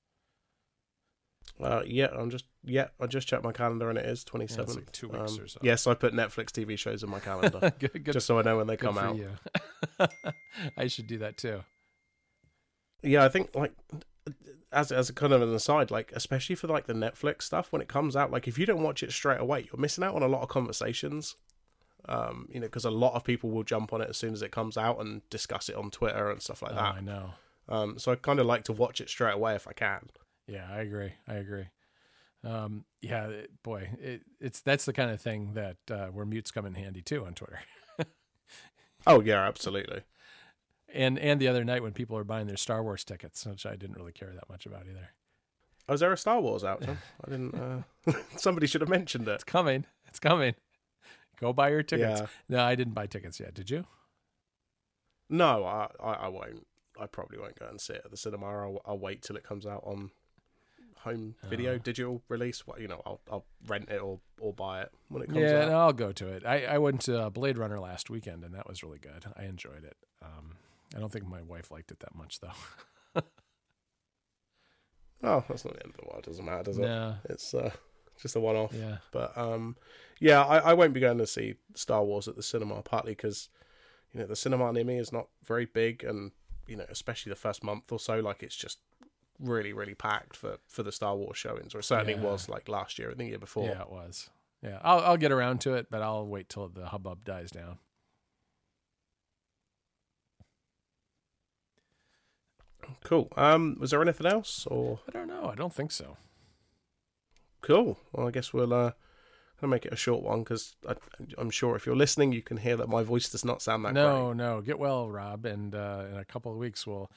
Uh, 1.61 1.83
yeah, 1.85 2.07
I'm 2.07 2.29
just 2.29 2.45
yeah, 2.63 2.87
I 2.99 3.07
just 3.07 3.27
checked 3.27 3.43
my 3.43 3.51
calendar 3.51 3.89
and 3.89 3.97
it 3.97 4.05
is 4.05 4.23
27th. 4.23 4.57
Yeah, 4.57 4.73
like 4.73 4.91
two 4.91 5.09
weeks 5.09 5.37
um, 5.37 5.43
or 5.43 5.47
so. 5.47 5.59
Yes, 5.61 5.85
I 5.87 5.93
put 5.93 6.13
Netflix 6.13 6.47
TV 6.47 6.77
shows 6.77 7.03
in 7.03 7.09
my 7.09 7.19
calendar 7.19 7.71
good, 7.79 8.03
good, 8.03 8.13
just 8.13 8.25
so 8.25 8.39
I 8.39 8.41
know 8.41 8.57
when 8.57 8.67
they 8.67 8.77
come 8.77 8.97
out. 8.97 9.17
I 10.77 10.87
should 10.87 11.07
do 11.07 11.19
that 11.19 11.37
too. 11.37 11.63
Yeah, 13.03 13.23
I 13.23 13.29
think 13.29 13.55
like 13.55 13.73
as 14.71 14.91
as 14.91 15.09
a 15.09 15.13
kind 15.13 15.33
of 15.33 15.41
an 15.41 15.53
aside, 15.53 15.91
like 15.91 16.11
especially 16.15 16.55
for 16.55 16.67
like 16.67 16.87
the 16.87 16.93
Netflix 16.93 17.43
stuff 17.43 17.71
when 17.71 17.81
it 17.81 17.87
comes 17.87 18.15
out, 18.15 18.31
like 18.31 18.47
if 18.47 18.57
you 18.57 18.65
don't 18.65 18.83
watch 18.83 19.03
it 19.03 19.11
straight 19.11 19.39
away, 19.39 19.67
you're 19.71 19.79
missing 19.79 20.03
out 20.03 20.15
on 20.15 20.23
a 20.23 20.27
lot 20.27 20.41
of 20.41 20.49
conversations. 20.49 21.35
Um, 22.05 22.47
you 22.51 22.59
know, 22.59 22.65
because 22.65 22.85
a 22.85 22.89
lot 22.89 23.13
of 23.13 23.23
people 23.23 23.51
will 23.51 23.63
jump 23.63 23.93
on 23.93 24.01
it 24.01 24.09
as 24.09 24.17
soon 24.17 24.33
as 24.33 24.41
it 24.41 24.51
comes 24.51 24.75
out 24.75 24.99
and 24.99 25.21
discuss 25.29 25.69
it 25.69 25.75
on 25.75 25.91
Twitter 25.91 26.31
and 26.31 26.41
stuff 26.41 26.63
like 26.63 26.71
oh, 26.71 26.75
that. 26.75 26.95
I 26.95 26.99
know. 26.99 27.33
Um, 27.69 27.99
so 27.99 28.11
I 28.11 28.15
kind 28.15 28.39
of 28.39 28.47
like 28.47 28.63
to 28.65 28.73
watch 28.73 28.99
it 28.99 29.07
straight 29.07 29.35
away 29.35 29.53
if 29.53 29.67
I 29.67 29.73
can. 29.73 30.09
Yeah, 30.51 30.67
I 30.69 30.81
agree. 30.81 31.13
I 31.27 31.35
agree. 31.35 31.67
Um, 32.43 32.85
yeah, 33.01 33.27
it, 33.27 33.51
boy, 33.63 33.89
it, 34.01 34.21
it's 34.39 34.61
that's 34.61 34.85
the 34.85 34.93
kind 34.93 35.11
of 35.11 35.21
thing 35.21 35.53
that 35.53 35.77
uh, 35.89 36.07
where 36.07 36.25
mutes 36.25 36.51
come 36.51 36.65
in 36.65 36.73
handy 36.73 37.01
too 37.01 37.25
on 37.25 37.33
Twitter. 37.33 37.59
oh 39.07 39.21
yeah, 39.21 39.47
absolutely 39.47 40.01
and 40.93 41.19
and 41.19 41.39
the 41.39 41.47
other 41.47 41.63
night 41.63 41.83
when 41.83 41.93
people 41.93 42.17
are 42.17 42.23
buying 42.23 42.47
their 42.47 42.57
Star 42.57 42.83
Wars 42.83 43.03
tickets, 43.03 43.45
which 43.45 43.65
I 43.65 43.75
didn't 43.75 43.97
really 43.97 44.11
care 44.11 44.31
that 44.33 44.49
much 44.49 44.65
about 44.65 44.85
either. 44.89 45.09
Oh, 45.87 45.93
is 45.93 45.99
there 45.99 46.13
a 46.13 46.17
Star 46.17 46.39
Wars 46.39 46.63
out? 46.63 46.83
Huh? 46.83 46.93
I 47.25 47.29
didn't. 47.29 47.55
Uh, 47.55 48.13
somebody 48.37 48.67
should 48.67 48.81
have 48.81 48.89
mentioned 48.89 49.27
it. 49.27 49.31
It's 49.31 49.43
coming. 49.43 49.85
It's 50.07 50.19
coming. 50.19 50.55
Go 51.39 51.53
buy 51.53 51.69
your 51.69 51.83
tickets. 51.83 52.21
Yeah. 52.21 52.27
No, 52.49 52.63
I 52.63 52.75
didn't 52.75 52.93
buy 52.93 53.07
tickets 53.07 53.39
yet. 53.39 53.53
Did 53.53 53.69
you? 53.69 53.85
No, 55.29 55.65
I, 55.65 55.87
I, 55.99 56.13
I 56.13 56.27
won't. 56.27 56.67
I 56.99 57.07
probably 57.07 57.39
won't 57.39 57.57
go 57.57 57.67
and 57.67 57.81
see 57.81 57.93
it 57.93 58.01
at 58.05 58.11
the 58.11 58.17
cinema. 58.17 58.45
I'll, 58.45 58.81
I'll 58.85 58.99
wait 58.99 59.23
till 59.23 59.37
it 59.37 59.43
comes 59.43 59.65
out 59.65 59.83
on 59.85 60.11
home 61.03 61.35
video, 61.47 61.73
oh. 61.73 61.77
digital 61.77 62.21
release. 62.29 62.65
What 62.65 62.81
you 62.81 62.87
know, 62.87 63.01
I'll 63.05 63.21
I'll 63.31 63.45
rent 63.67 63.89
it 63.89 64.01
or 64.01 64.19
or 64.39 64.53
buy 64.53 64.81
it 64.81 64.91
when 65.09 65.23
it 65.23 65.27
comes 65.27 65.41
yeah, 65.41 65.63
out. 65.63 65.69
Yeah, 65.69 65.77
I'll 65.77 65.93
go 65.93 66.11
to 66.11 66.27
it. 66.27 66.45
I 66.45 66.65
I 66.65 66.77
went 66.77 67.01
to 67.01 67.29
Blade 67.29 67.57
Runner 67.57 67.79
last 67.79 68.09
weekend 68.09 68.43
and 68.43 68.53
that 68.55 68.67
was 68.67 68.83
really 68.83 68.99
good. 68.99 69.25
I 69.37 69.43
enjoyed 69.43 69.83
it. 69.83 69.97
Um, 70.21 70.55
I 70.95 70.99
don't 70.99 71.11
think 71.11 71.27
my 71.27 71.41
wife 71.41 71.71
liked 71.71 71.91
it 71.91 71.99
that 71.99 72.15
much, 72.15 72.39
though. 72.39 72.51
oh, 75.23 75.43
that's 75.47 75.65
not 75.65 75.75
the 75.75 75.83
end 75.83 75.93
of 75.93 76.01
the 76.01 76.09
world. 76.09 76.23
Doesn't 76.23 76.45
matter, 76.45 76.63
does 76.63 76.77
it? 76.77 76.83
Yeah. 76.83 77.15
It's 77.29 77.53
uh, 77.53 77.71
just 78.21 78.35
a 78.35 78.39
one-off. 78.39 78.73
Yeah. 78.73 78.97
But 79.11 79.37
um, 79.37 79.77
yeah, 80.19 80.43
I, 80.43 80.57
I 80.57 80.73
won't 80.73 80.93
be 80.93 80.99
going 80.99 81.17
to 81.19 81.27
see 81.27 81.55
Star 81.75 82.03
Wars 82.03 82.27
at 82.27 82.35
the 82.35 82.43
cinema 82.43 82.81
partly 82.81 83.13
because 83.13 83.49
you 84.13 84.19
know 84.19 84.27
the 84.27 84.35
cinema 84.35 84.71
near 84.73 84.83
me 84.83 84.97
is 84.97 85.13
not 85.13 85.27
very 85.45 85.65
big, 85.65 86.03
and 86.03 86.31
you 86.67 86.75
know 86.75 86.85
especially 86.89 87.29
the 87.29 87.37
first 87.37 87.63
month 87.63 87.91
or 87.91 87.99
so, 87.99 88.19
like 88.19 88.43
it's 88.43 88.55
just 88.55 88.79
really 89.41 89.73
really 89.73 89.95
packed 89.95 90.35
for 90.35 90.57
for 90.67 90.83
the 90.83 90.91
Star 90.91 91.15
Wars 91.15 91.37
showings, 91.37 91.75
or 91.75 91.81
certainly 91.81 92.13
yeah. 92.13 92.21
was 92.21 92.49
like 92.49 92.69
last 92.69 92.99
year 92.99 93.09
and 93.09 93.19
the 93.19 93.25
year 93.25 93.39
before. 93.39 93.67
Yeah, 93.67 93.81
it 93.81 93.91
was. 93.91 94.29
Yeah, 94.61 94.79
I'll 94.83 94.99
I'll 94.99 95.17
get 95.17 95.31
around 95.31 95.61
to 95.61 95.73
it, 95.73 95.87
but 95.89 96.01
I'll 96.01 96.27
wait 96.27 96.49
till 96.49 96.67
the 96.67 96.87
hubbub 96.87 97.23
dies 97.23 97.51
down. 97.51 97.79
Cool. 103.03 103.29
Um, 103.37 103.77
was 103.79 103.91
there 103.91 104.01
anything 104.01 104.27
else, 104.27 104.67
or 104.67 104.99
I 105.07 105.11
don't 105.11 105.27
know. 105.27 105.49
I 105.51 105.55
don't 105.55 105.73
think 105.73 105.91
so. 105.91 106.17
Cool. 107.61 107.99
Well, 108.11 108.27
I 108.27 108.31
guess 108.31 108.53
we'll 108.53 108.73
uh, 108.73 108.91
make 109.61 109.85
it 109.85 109.93
a 109.93 109.97
short 109.97 110.23
one 110.23 110.39
because 110.39 110.75
I'm 111.37 111.49
sure 111.49 111.75
if 111.75 111.85
you're 111.85 111.95
listening, 111.95 112.31
you 112.31 112.41
can 112.41 112.57
hear 112.57 112.75
that 112.77 112.89
my 112.89 113.03
voice 113.03 113.29
does 113.29 113.45
not 113.45 113.61
sound 113.61 113.85
that 113.85 113.93
no, 113.93 114.27
great. 114.27 114.37
No, 114.37 114.61
Get 114.61 114.79
well, 114.79 115.09
Rob, 115.09 115.45
and 115.45 115.75
uh, 115.75 116.05
in 116.11 116.17
a 116.17 116.25
couple 116.25 116.51
of 116.51 116.57
weeks, 116.57 116.85
we'll. 116.85 117.09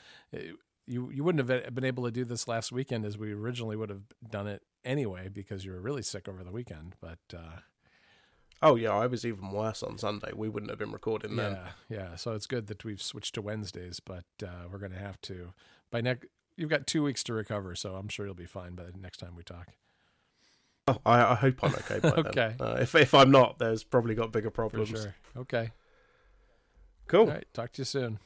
You 0.86 1.10
you 1.10 1.24
wouldn't 1.24 1.48
have 1.48 1.74
been 1.74 1.84
able 1.84 2.04
to 2.04 2.10
do 2.10 2.24
this 2.24 2.46
last 2.46 2.72
weekend 2.72 3.04
as 3.04 3.16
we 3.16 3.32
originally 3.32 3.76
would 3.76 3.90
have 3.90 4.02
done 4.28 4.46
it 4.46 4.62
anyway 4.84 5.28
because 5.28 5.64
you 5.64 5.72
were 5.72 5.80
really 5.80 6.02
sick 6.02 6.28
over 6.28 6.44
the 6.44 6.52
weekend. 6.52 6.94
But 7.00 7.18
uh, 7.34 7.60
Oh 8.64 8.76
yeah, 8.76 8.92
I 8.92 9.06
was 9.06 9.26
even 9.26 9.50
worse 9.50 9.82
on 9.82 9.98
Sunday. 9.98 10.30
We 10.34 10.48
wouldn't 10.48 10.70
have 10.70 10.78
been 10.78 10.90
recording 10.90 11.36
then. 11.36 11.52
Yeah, 11.52 11.96
yeah. 11.98 12.16
So 12.16 12.32
it's 12.32 12.46
good 12.46 12.66
that 12.68 12.82
we've 12.82 13.02
switched 13.02 13.34
to 13.34 13.42
Wednesdays, 13.42 14.00
but 14.00 14.24
uh, 14.42 14.68
we're 14.72 14.78
going 14.78 14.92
to 14.92 14.98
have 14.98 15.20
to 15.22 15.52
by 15.90 16.00
next. 16.00 16.28
You've 16.56 16.70
got 16.70 16.86
two 16.86 17.02
weeks 17.02 17.22
to 17.24 17.34
recover, 17.34 17.74
so 17.74 17.94
I'm 17.94 18.08
sure 18.08 18.24
you'll 18.24 18.34
be 18.34 18.46
fine 18.46 18.74
by 18.74 18.84
the 18.84 18.98
next 18.98 19.18
time 19.18 19.36
we 19.36 19.42
talk. 19.42 19.68
Oh, 20.88 20.98
I, 21.04 21.32
I 21.32 21.34
hope 21.34 21.62
I'm 21.62 21.74
okay. 21.74 21.98
By 21.98 22.08
okay. 22.28 22.54
Uh, 22.58 22.76
if 22.80 22.94
if 22.94 23.12
I'm 23.12 23.30
not, 23.30 23.58
there's 23.58 23.84
probably 23.84 24.14
got 24.14 24.32
bigger 24.32 24.50
problems. 24.50 24.88
Sure. 24.88 25.14
Okay. 25.36 25.72
Cool. 27.06 27.20
All 27.22 27.26
right. 27.26 27.46
Talk 27.52 27.72
to 27.72 27.82
you 27.82 27.84
soon. 27.84 28.18